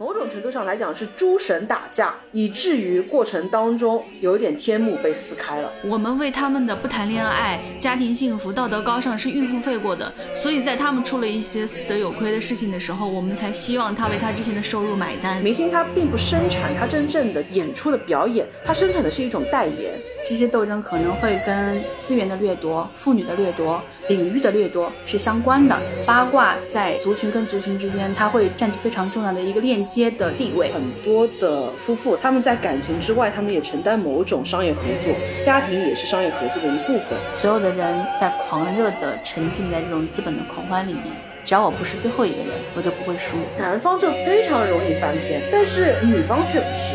[0.00, 5.72] 某种程度上来讲是诸神打架，以至于过程当中有一点天幕被撕开了。
[5.84, 15.42] 我们为他们的不谈恋爱、家庭幸福、道德高尚是预付费过的，所以在他们出了一些死得有亏的事情的时候，我们才希望他为他之前的收入买单。
[15.42, 20.00] 明星他并不生产他真正的演出的表演，他生产的是一种代言。
[20.24, 25.80] 这些斗争可能会跟资源的掠夺、妇女的掠夺、领域的掠夺是相关的。
[26.06, 30.70] 八卦在族群跟族群之间，它会占据非常重要的一个链接的地位。
[30.72, 37.18] 很多的夫妇，他们在感情之外，他们也承担某种商业合作，家庭也是商业合作的一部分。
[37.32, 41.04] 所有的人在狂热的沉浸在这种资本的狂欢里面，
[41.44, 43.36] 只要我不是最后一个人，我就不会输。
[43.56, 46.94] 男方就非常容易翻篇，但是女方却不是。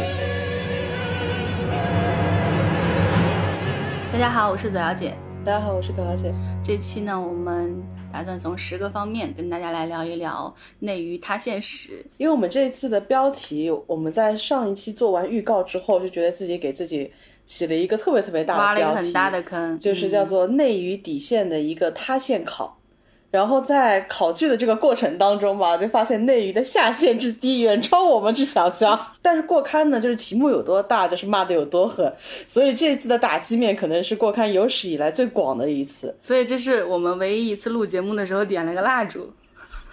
[4.11, 5.13] 大家好，我是左小姐。
[5.43, 6.31] 大家好，我是葛小姐。
[6.63, 7.75] 这期呢，我们
[8.13, 12.05] 打算从十个方面跟大家来聊一聊内娱塌陷史。
[12.17, 17.11] 因为我们这一次的标题，我们在上一期做完预告之后，就觉得自己给自己
[17.43, 22.77] 起了一个特别特别大的挖了一，个很大的坑，就是叫做内娱底线的一个塌陷考。
[23.33, 29.07] 然后在考据的这个过程当中吧，就发现内娱的下限之低远超我们之想象。
[29.23, 32.13] 但是过刊呢，就是题目有多大，就是骂的有多狠。
[32.47, 36.15] 所以这次的打击面可能是过刊有史以来最广的一次。
[36.23, 39.33] 所以这是我们唯一一次录节目的时候点了个蜡烛。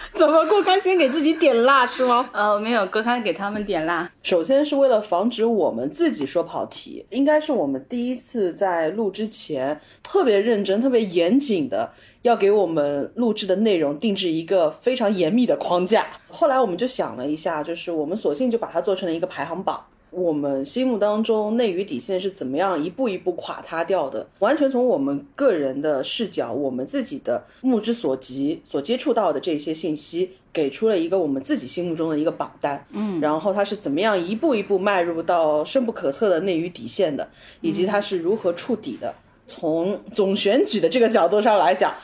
[0.15, 2.29] 怎么过刊先给自己点蜡是吗？
[2.33, 4.11] 呃，没有，郭康给他们点蜡。
[4.23, 11.91] 首先是为了防止我们自己说跑题，应该是我们第一次在录之前特别认真、特别严谨的
[12.23, 16.07] 要给我们录制的内容定制一个非常严密的框架。
[16.29, 19.85] 后来我们就想了一下，就是我们索性就把它做成了一个排行榜。
[20.11, 24.27] 我们心目当中内娱底线是怎么样一步一步垮塌掉的？
[24.41, 32.85] 完全从我们个人的视角，我们自己的目之所及所接触到的这些信息，给出了一个我们自己心目中的一个榜单。
[32.93, 37.29] 嗯，然后它是怎么样一步一步迈入到深不可测的内娱底线的，
[37.61, 39.15] 以及它是如何触底的。
[39.47, 41.95] 从总选举的这个角度上来讲，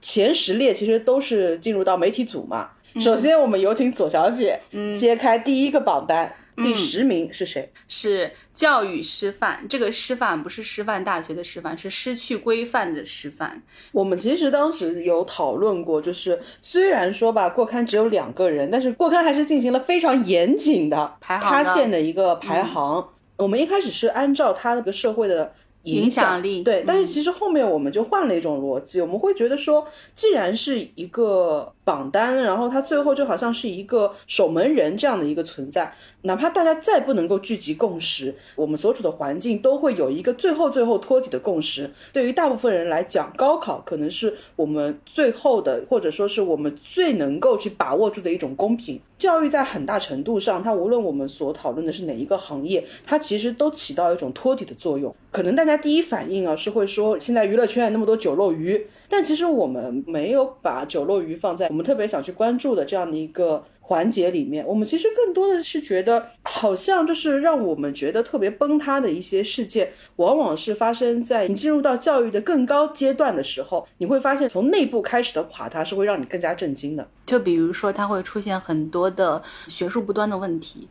[0.00, 2.70] 前十列其实都是进入到媒体组嘛。
[3.00, 4.58] 首先，我们有请左小姐
[4.98, 6.32] 揭开第一个榜单。
[6.56, 7.70] 第十名是谁？
[7.86, 13.62] 是教育师范，这个师范不是师范大学的师范，是失去规范的师范。
[13.92, 23.08] 我们其实当时有讨论过，就是虽然说吧，过刊只有两个人，但是过刊还是进行了非常严谨的排行的塌陷的一个排行。
[23.36, 25.52] 我们一开始是按照他那个社会的。
[25.82, 29.86] 影响力对，但是其实后面我们就换了一种逻辑，我们会觉得说，
[30.16, 41.88] 既然是一个榜单，然后它最后就好像是一个守门人这样的一个存在，哪怕大家再不能够聚集共识，我们所处的环境都会有一个最后最后托底的共识。
[42.12, 49.00] 对于大部分人来讲，高考可能是我们最后的，或者说是我们最能够去把握住的一种公平。
[49.16, 55.14] 教育在很大程度上，它无论我们所讨论的是哪一个行业，它其实都起到一种托底的作用。
[55.30, 64.66] 可能大家第一反应啊是会说，现在娱乐圈那么多酒漏鱼，但其实我们没有把酒漏鱼放在我们特别想去关注的这样的一个环节里面。
[64.66, 77.06] 我们其实更多的是觉得，好像就是让我们觉得特别崩塌的一些事件，往往是发生在你进入到教育的更高阶段的时候，你会发现从内部开始的垮塌是会让你更加震惊的。
[77.26, 80.88] 就比如说，它会出现很多的学术不端的问题。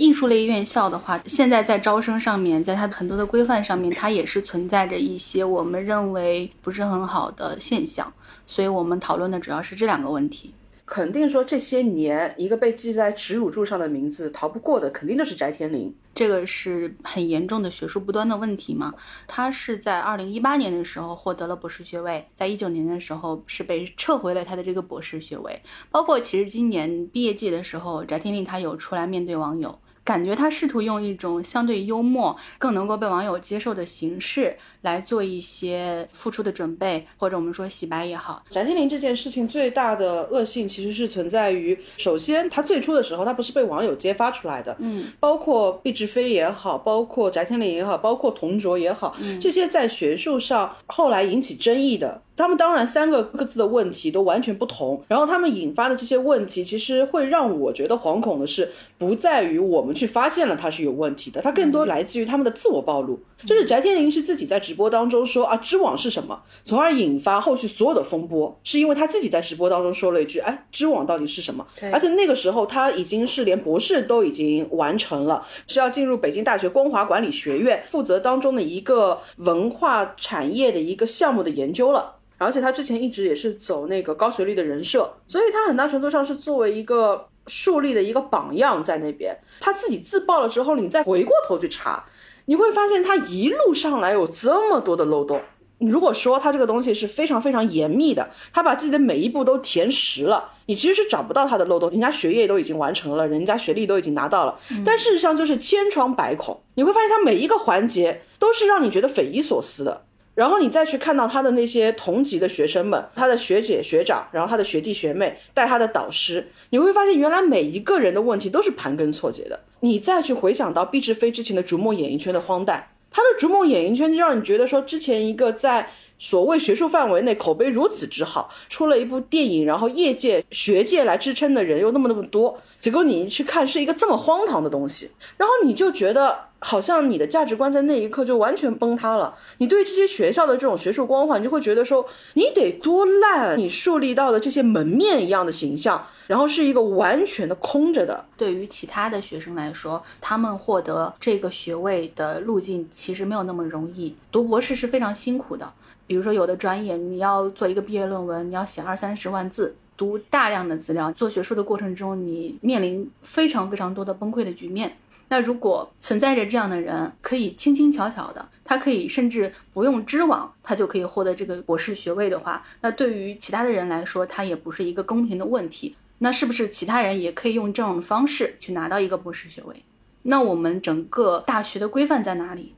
[0.00, 8.10] 艺术类院校的话，现在在招生上面，在它很多的规范上面，它也是存在着一些我们认为不是很好的现象。
[8.46, 10.54] 所以我们讨论的主要是这两个问题。
[10.86, 15.94] 肯定说这些年一个被记在耻辱柱上的名字逃不过的，肯定就是翟天临。
[16.14, 18.94] 这个是很严重的学术不端的问题嘛？
[19.28, 25.60] 他是在二零一八年的时候获得了博士学位，在一九年的时候是被撤回了他的这个博士学位。
[25.90, 29.78] 包括其实今年毕业季的时候，翟天临他有出来面对网友。
[30.10, 38.42] 感觉他试图用一种相对幽默、更能够被网友接受的形式来做一些付出的准备，或者我们说洗白也好。
[38.50, 52.22] 翟天临这件事情最大的恶性其实是存在于，首先他最初的时候他不是被网友揭发出来的，嗯，包括毕志飞也好，包括翟天临也好，包括童卓也好，这些在学术上后来引起争议的。
[52.36, 63.20] 他们当然三个各自的问题都完全不同，然后他们引发的这些问题，其实会让我觉得惶恐的是，不在于我们去发现了他是有问题的，他更多来自于他们的自我暴露。
[63.44, 71.66] 就是翟天临是自己在直播当中说啊，知网是什么，从而引发后续所有的风波，是因为他自己在直播当中说了一句，哎，知网到底是什么？
[71.92, 82.16] 而且那个时候他已经是连博士都已经完成了，是要进入北京大学光华管理学院负责当中的一个文化产业的一个项目的研究了。
[82.38, 89.36] 而且他之前一直也是走那个高学历的人设，所以他很大程度上是作为一个树立的一个榜样在那边。
[89.60, 92.02] 他自己自爆了之后，你再回过头去查，
[92.50, 95.40] 你会发现他一路上来有这么多的漏洞。
[95.78, 101.88] 如果说他这个东西是非常非常严密的，他把自己的每一步都填实了，你其实是找不到他的漏洞。
[101.90, 106.60] 人家学业都已经完成了，人家学历都已经拿到了，但事实上就是千疮百孔。
[106.74, 110.02] 你会发现他每一个环节都是让你觉得匪夷所思的。
[110.34, 119.60] 然后你再去看到他的那些同级的学生们，他的学姐学长，然后他的学弟学妹带他的导师，你会发现原来每一个人的问题都是盘根错节的。
[119.80, 122.88] 你再去回想到毕志飞之前的逐梦演艺圈的荒诞。
[123.10, 136.49] 他的逐梦演艺圈就让你觉得说，之前一个在所谓学术范围内口碑如此之好，出了一部电影，然后业界学界来支撑的人又那么那么多，结果你一去看是一个这么荒唐的东西，然后你就觉得。
[136.60, 139.34] 好像你的价值观在那一刻就完全崩塌了。
[139.58, 148.24] 你对这些学校的这种学术光环，你就会觉得说，你得多烂，你树立到的这些门面一样的形象，然后是一个完全的空着的。
[148.36, 154.14] 对于其他的学生来说，他们获得这个学位的路径其实没有那么容易。
[154.30, 155.72] 读博士是非常辛苦的。
[156.06, 164.96] 比如说，有的专业你要做一个毕业论文，你要写二三十万字，读大量的资料，做学术的过程中，你面临非常非常多的崩溃的局面。
[165.32, 175.94] 那如果存在着这样的人，可以轻轻巧巧的，他可以甚至不用知网，他就可以获得这个博士学位的话，那对于其他的人来说，他也不是一个公平的问题。
[176.18, 179.76] 那是不是其他人也可以用这种方式去拿到一个博士学位？
[180.22, 182.74] 那我们整个大学的规范在哪里？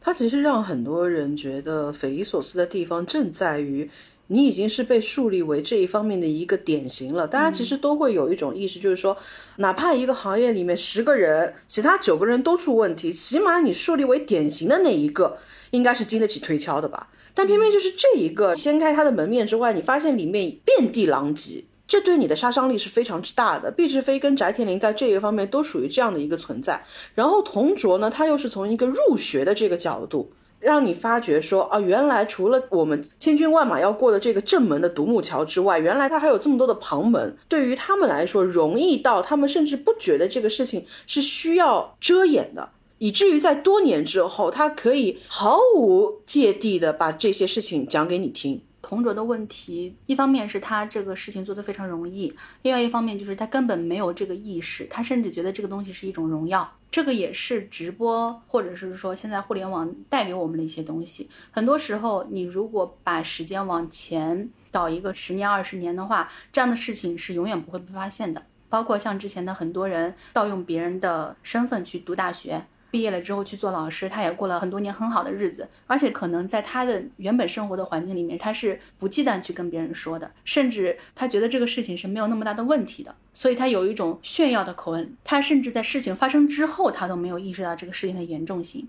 [0.00, 3.90] 它其实让很多人觉得匪夷所思的地方，正在于。
[4.28, 9.16] 你已经是被树立为这一方面的一个典型了，大家其实都会有一种意识，就是说，
[9.56, 15.38] 哪怕一个行业里面十个人，其他九个人都出问题，起码你树立为典型的那一个，
[15.70, 17.08] 应该是经得起推敲的吧？
[17.34, 23.70] 但偏偏就是这一个掀开他的门面之外，你发现里面遍地狼藉，这对你的杀伤力是非常之大的。
[23.70, 26.84] 毕志飞跟翟天临在这一方面都属于这样的一个存在，
[27.14, 30.32] 然后同卓呢，他又是从一个入学的这个角度。
[30.60, 37.36] 让你发觉说啊，原来除了我们千军万马要过的这个正门的独木桥之外，原来它还有这么多的旁门。
[37.48, 42.68] 对于他们来说，容易到他们甚至不觉得这个事情是需要遮掩的，
[42.98, 48.60] 以至于在多年之后，他可以毫无芥蒂的把这些事情讲给你听。
[48.88, 56.72] 同卓的问题，一方面是他这个事情做得非常容易，另外一方面就是他根本没有这个意识，他甚至觉得这个东西是一种荣耀。
[56.88, 61.28] 这个也是直播，或者是说现在互联网带给我们的一些东西。
[61.50, 68.40] 很多时候，你如果把时间往前倒一个十年、二十年的话，这样的事情是永远不会被发现的。
[68.68, 72.64] 包括像之前的很多人盗用别人的身份去读大学。
[72.90, 88.88] 毕业了之后去做老师，他也过了很多年很好的日子，而且可能在他的原本生活的环境里面，他是不忌惮去跟别人说的，甚至他觉得这个事情是没有那么大的问题的，所以他有一种炫耀的口吻，他甚至在事情发生之后，他都没有意识到这个事情的严重性。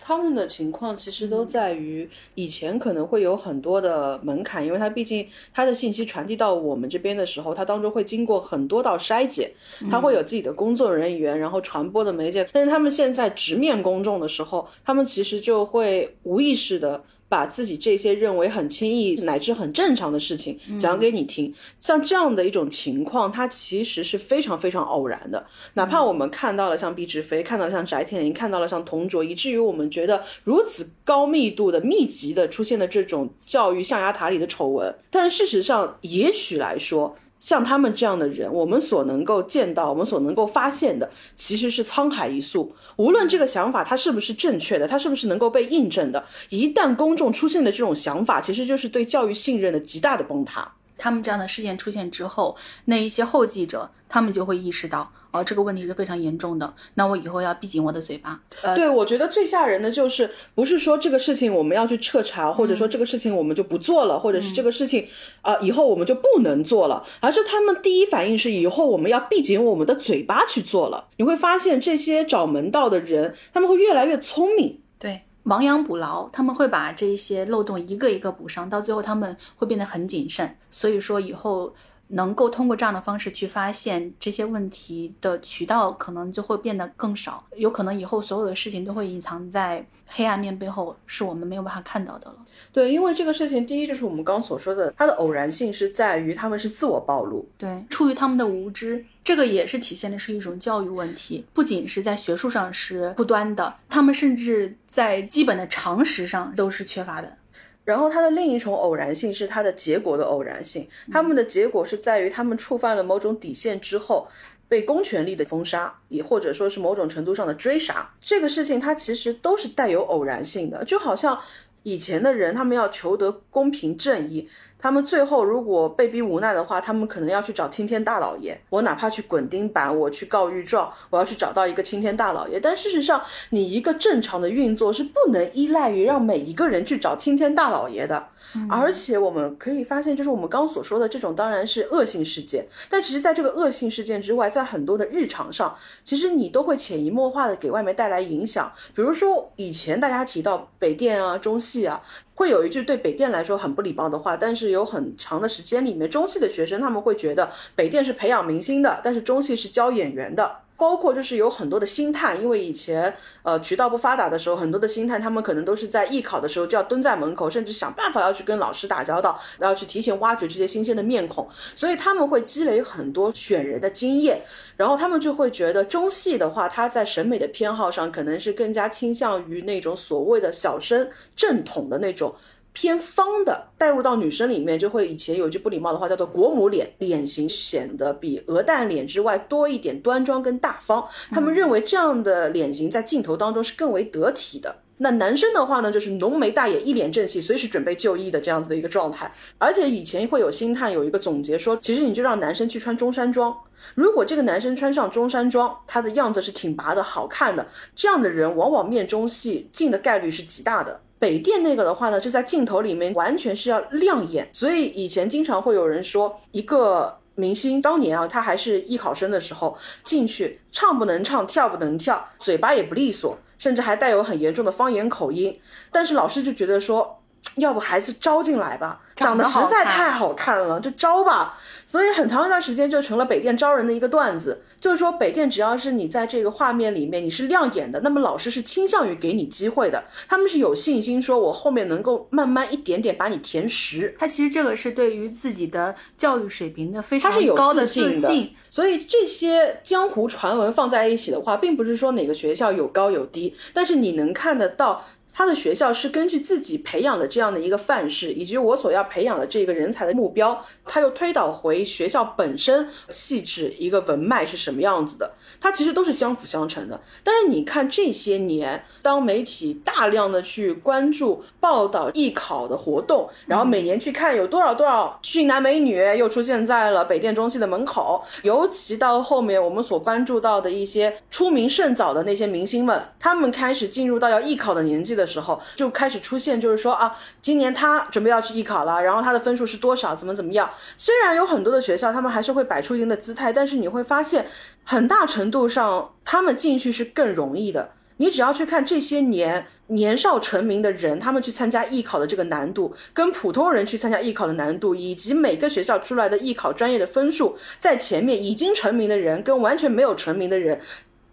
[0.00, 9.50] 他们的情况其实都在于以前可能会有很多的门槛，因为他毕竟他的信息传递到我们这边的时候，他当中会经过很多道筛检，
[9.90, 12.48] 他会有自己的工作人员，然后传播的媒介。
[12.52, 17.04] 但是他们现在直面公众的时候，他们其实就会无意识的。
[17.30, 25.46] 把自己这些认为很轻易乃至很正常的事情讲给你听，像这样的一种情况，它其实是非常非常偶然的。
[25.74, 37.16] 哪怕我们看到了像毕志飞，看到了像翟天临，看到了像童卓，以至于我们觉得如此高密度的、密集的出现的这种教育象牙塔里的丑闻，但事实上，也许来说。
[37.40, 42.72] 像他们这样的人，我们所能够见到、我们所能够发现的，其实是沧海一粟。
[42.96, 50.74] 无论这个想法它是不是正确的，它是不是能够被印证的，一旦公众出现的这种想法，其实就是对教育信任的极大的崩塌。
[51.00, 52.54] 他们这样的事件出现之后，
[52.84, 56.74] 那一些后继者，他们就会意识到，哦，这个问题是非常严重的。
[56.94, 58.38] 那我以后要闭紧我的嘴巴。
[58.62, 65.08] 呃对，我觉得最吓人的就是，不是说这个事情我们要去彻查，或者说这个事情我们就不做了，或者是这个事情
[65.40, 71.08] 啊以后我们就不能做了，而是他们第一反应是以后我们要闭紧我们的嘴巴去做了。
[71.16, 74.80] 你会发现这些找门道的人，他们会越来越聪明。
[74.98, 75.22] 对。
[75.44, 80.56] 亡羊补牢，他们会把这些漏洞一个一个补上，到最后他们会变得很谨慎。
[80.70, 81.74] 所以说，以后
[82.08, 87.42] 能够通过这样的方式去发现这些问题的渠道，可能就会变得更少。
[87.56, 92.36] 有可能以后所有的事情都会隐藏在黑暗面背后，是我们没有办法看到的了。
[92.72, 99.04] 对，因为这个事情，第一就是我们刚所说的，它的偶然性是在于他们是自我暴露，对，出于他们的无知。
[99.22, 107.36] 这个也是体现的是一种教育问题，不仅是在学术上是不端的，他们甚至在基本的常识上都是缺乏的。
[107.84, 114.28] 然后它的另一重偶然性是它的结果的偶然性，他们的结果是在于他们触犯了某种底线之后。
[114.70, 121.36] 被公权力的封杀，也或者说是某种程度上的追杀，这个事情它其实都是带有偶然性的，就好像
[121.82, 124.48] 以前的人，他们要求得公平正义。
[124.80, 128.60] 他们最后如果被逼无奈的话，他们可能要去找青天大老爷。
[128.70, 132.58] 我哪怕去滚钉板，我去告御状，我要去找到一个青天大老爷。
[132.58, 138.28] 但事实上，你一个正常的运作是不能依赖于让每一个人去找青天大老爷的。
[138.68, 148.72] 而且我们可以发现，就是我们刚所说的这种当然是恶性事件，但其实在这个恶性事件之外，在很多的日常上，其实你都会潜移默化的给外面带来影响。
[148.94, 152.00] 比如说以前大家提到北电啊、中戏啊。
[152.40, 160.50] 会有一句对北电来说很不礼貌的话，但是有很长的时间里面，中戏的学生他们会觉得北电是培养明星的，但是中戏是教演员的。
[160.80, 174.40] 包括就是有很多的星探，因为以前呃渠道不发达的时候，很多的星探他们可能都是在艺考的时候就要蹲在门口，甚至想办法要去跟老师打交道，要去提前挖掘这些新鲜的面孔，所以他们会积累很多选人的经验，
[174.78, 182.34] 然后他们就会觉得中戏的话，他在审美的偏好上可能是更加倾向于那种所谓的小生正统的那种。
[182.72, 191.06] 偏方的带入到女生里面，就会以前有句不礼貌的话叫做“国母脸”，脸型显得比鹅蛋脸之外多一点端庄跟大方。
[191.30, 194.76] 他们认为这样的脸型在镜头当中是更为得体的。
[195.02, 199.32] 那男生的话呢，就是浓眉大眼，一脸正气，随时准备就义的这样子的一个状态。
[199.56, 203.56] 而且以前会有星探有一个总结说，其实你就让男生去穿中山装，
[203.94, 211.00] 如果这个男生穿上中山装，他的样子是挺拔的好看的，这样的人往往面中戏进的概率是极大的。
[211.20, 225.60] 北电那个的话呢，就在镜头里面完全是要亮眼，所以以前经常会有人说，一个明星当年啊，他还是艺考生的时候进去，唱不能唱，跳不能跳，嘴巴也不利索，甚至还带有很严重的方言口音，
[225.92, 227.19] 但是老师就觉得说。
[227.56, 231.58] 要不孩子招进来吧，长得实在太好看了，就招吧。
[231.86, 244.14] 所以很长一段时间就成了北电招人的一个段子，就是说北电只要是你在这个画面里面你是亮眼的，那么老师是倾向于给你机会的，他们是有信心说我后面能够慢慢一点点把你填实。
[244.18, 248.54] 他其实这个是对于自己的教育水平的非常高的自信。
[248.70, 255.04] 所以这些江湖传闻放在一起的话，并不是说哪个学校有高有低，但是你能看得到。
[255.32, 267.00] 他的学校是根据自己培养的这样的一个范式，以及我所要培养的这个人才的目标，他又推导回学校本身细致一个文脉是什么样子的，它其实都是相辅相成的。
[267.24, 285.19] 但是你看这些年，当媒体大量的去关注报道艺考的活动，然后每年去看有多少多少俊男美女又出现在了北电中戏的门口，尤其到后面我们所关注到的一些出名甚早的那些明星们，他们开始进入到要艺考的年纪的。
[285.20, 290.68] 的时候就开始出现，就是说啊，今年他准备要去艺考了，然后他的分数是多少，怎么怎么样？
[290.96, 294.46] 虽然有很多的学校，他们还是会摆出一定的姿态，但是你会发现，
[294.84, 297.90] 很大程度上他们进去是更容易的。
[298.16, 310.78] 你只要去看这些年年少成名的人，他们去参加艺考的这个难度，跟普通人去参加艺考的难度，以及每个学校出来的艺考专业的分数，在前面已经成名的人跟完全没有成名的人。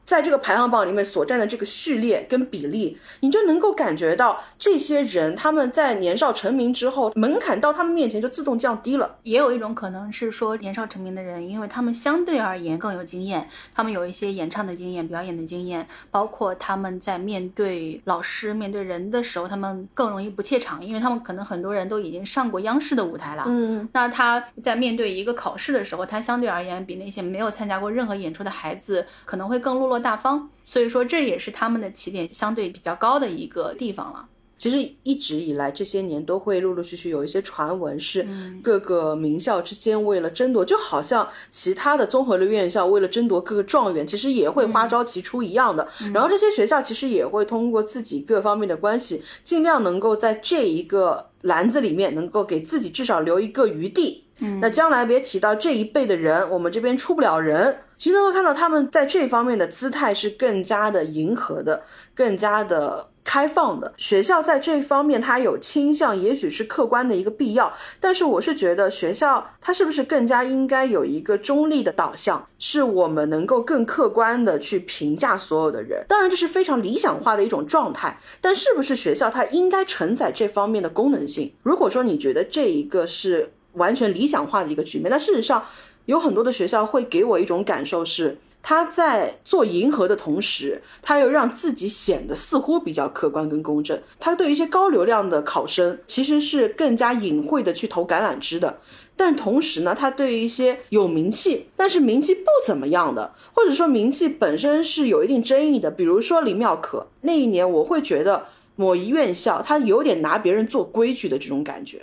[0.08, 9.18] 在这个排行榜里面所占的这个序列跟比例，你就能够感觉到这些人他们在年少成名之后，门槛到他们面前就自动降低了。
[9.24, 13.46] 也有一种可能是说，年少成名的人，因为他们相对而言更有经验，
[13.76, 23.44] 他们有一些演唱的经验、表演的经验，包括他们在面对老师、面对人的时候，他们更容易不怯场，因为他们可能很多人都已经上过央视的舞台了。
[23.46, 29.97] 嗯，那他在面对一个考试的时候，他相对而言比那些没有参加过任何演出的孩子可能会更落落。
[30.00, 34.28] 大方，所以说这也是他们的起点相对比较高的一个地方了。
[34.58, 38.28] 其实一直以来这些年都会陆陆续续有一些传闻，是
[38.64, 45.88] 各个名校之间为了争夺，就好像其他的综合类院校为了争夺各个状元，其实也会花招齐出一样的。
[46.12, 54.24] 然后这些学校其实也会通过自己各方面的关系，尽量能够在这一个篮子里面能够给自己至少留一个余地。
[54.40, 61.82] 嗯，那将来别提到这一辈的人，我们这边出不了人，其实能够看到他们在这方面的姿态是更加的迎合的，
[62.14, 63.94] 更加的开放的。
[63.98, 76.06] 学校在这方面它有倾向，也许是客观的一个必要，但是我是觉得学校它是不是更加应该有一个中立的导向，是我们能够更客观的去评价所有的人。
[76.08, 81.52] 当然这是非常理想化的一种状态，但是不是学校它应该承载这方面的功能性？
[81.64, 83.54] 如果说你觉得这一个是。
[83.78, 85.64] 完全理想化的一个局面，但事实上，
[86.06, 88.38] 有很多的学校会给我一种感受是。
[88.64, 93.98] 他在做迎合的同时，他又让自己显得似乎比较客观跟公正。
[94.20, 98.80] 他对于一些高流量的考生，其实是更加隐晦的去投橄榄枝的。
[99.16, 112.02] 但同时呢，他对于一些有名气但是名气不怎么样的，或者说名气本身是有一定争议的，比如说林妙可那一年，我会觉得某一院校他有点拿别人做规矩的这种感觉。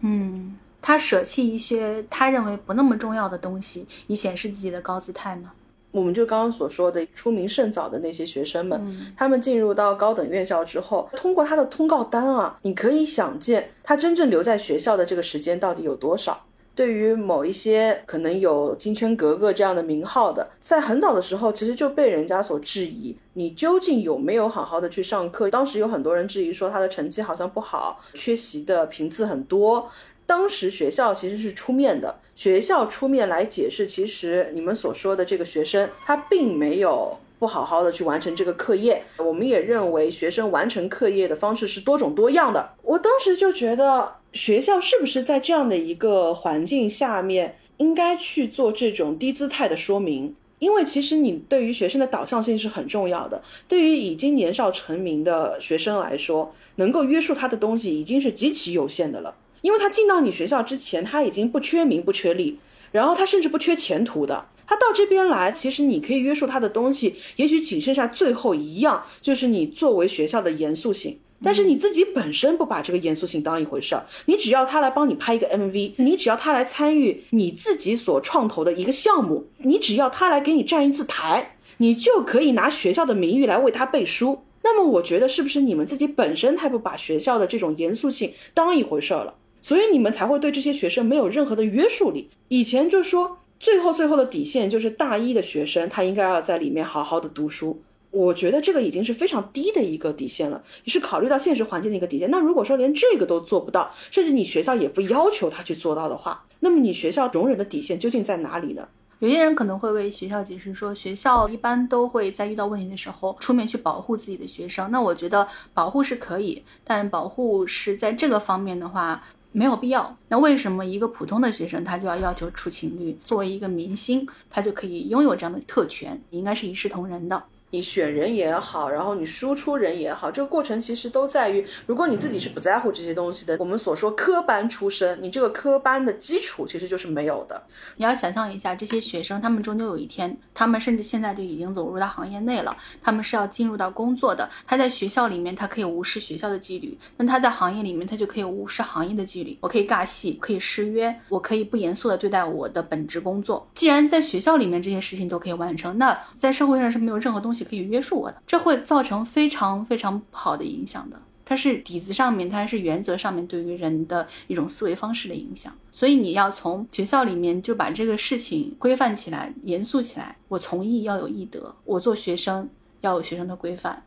[0.00, 0.56] 嗯，
[0.86, 5.50] 他舍弃一些他认为不那么重要的东西，以显示自己的高姿态吗？
[5.90, 16.44] 我们就刚刚所说的出名甚早的那些学生们，他们进入到高等院校之后，通过他的通告单啊，你可以想见他真正留在学校的这个时间到底有多少。
[16.76, 25.50] 对于某一些可能有金圈格格这样的名号的，在很早的时候，其实就被人家所质疑，你究竟有没有好好的去上课？
[25.50, 29.90] 当时有很多人质疑说他的成绩好像不好，缺席的频次很多。
[30.26, 39.04] 当时学校其实是出面的，学校出面来解释，其实你们所说的这个学生他并没有不好好的去完成这个课业。
[39.18, 42.74] 我们也认为学生完成课业的方式是多种多样的。
[42.82, 44.16] 我当时就觉得。
[44.32, 50.36] 学校是不是在这样的一个环境下面，应该去做这种低姿态的说明？
[50.58, 53.40] 因为其实你对于学生的导向性是很重要的。
[53.66, 59.34] 对于已经年少成名的学生来说，能够约束他的东西已经是极其有限的了。
[59.62, 62.58] 因为他进到你学校之前，他已经不缺名不缺利，
[62.92, 64.46] 然后他甚至不缺前途的。
[64.66, 71.18] 他到这边来，其实你可以约束他的东西，也许仅剩下最后一样，就是你作为学校的严肃性。
[71.44, 84.44] 但是你自己本身不把这个严肃性当一回事儿，你只要他来帮你拍一个 MV，你只要他来参与你自己所创投的一个项目，你只要他来给你站一次台，你就可以拿学校的名誉来为他背书。
[84.62, 89.34] 那么我觉得是不是你们自己本身太不把学校的这种严肃性当一回事儿了，
[89.66, 92.30] 所以你们才会对这些学生没有任何的约束力。
[92.46, 97.82] 以前就说最后最后的底线就是大一的学生他应该要在里面好好的读书。
[98.12, 102.30] 我觉得这个已经是非常低的一个底线了，也是考虑到现实环境的一个底线。
[102.30, 108.86] 那如果说连这个都做不到，甚至你学校也不要求他去做到的话，那么你学校容忍的底线究竟在哪里呢？
[109.18, 114.90] 有些人可能会为学校解释说，学校一般都会在遇到问题的时候出面去保护自己的学生。
[114.90, 119.22] 那我觉得保护是可以，但保护是在这个方面的话
[119.56, 120.14] 没有必要。
[120.28, 123.18] 那为什么一个普通的学生他就要要求出勤率？
[123.22, 127.42] 作为一个明星，他就可以拥有这样的特权，应该是一视同仁的。
[127.70, 137.60] 你选人也好，然后你输出人也好，这个过程其实都在于，如果你自己是不在乎这些东西的，我们所说科班出身，你这个科班的基础其实就是没有的。
[137.96, 144.48] 你要想象一下，这些学生，他们终究有一天，他们甚至现在就已经走入到行业内了，他们是要进入到工作的。
[144.66, 149.58] 他在学校里面，他可以无视学校的纪律；那他在行业里面，他就可以无视行业的纪律。
[149.60, 153.68] 我可以尬戏，可以失约，我可以不严肃的对待我的本职工作。
[153.74, 161.20] 既然在学校里面这些事情都可以完成，那在社会上是没有任何东西可以约束我的，这会造成非常非常不好的影响的。
[161.44, 165.72] 它是底子上面，它是原则上面对于人的一种思维方式的影响。
[165.92, 170.36] 所以你要从学校里面就把这个事情规范起来、严肃起来。
[170.48, 172.68] 我从艺要有艺德，我做学生
[173.00, 174.02] 要有学生的规范。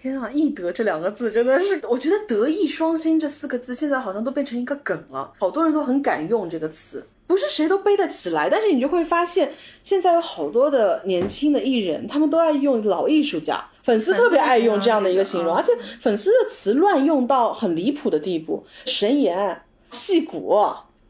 [0.00, 7.04] 天啊，艺德这两个字真的是，我觉得德艺双馨这四个字现在好像都变成一个梗了，好多人都很敢用这个词。
[7.26, 20.56] 不是谁都背得起来，但是你就会发现，现在有好多的年轻的艺人，他们都爱用老艺术家，粉丝特别爱用这样的一个形容，而且粉丝的词乱用到很离谱的地步，神颜、戏骨，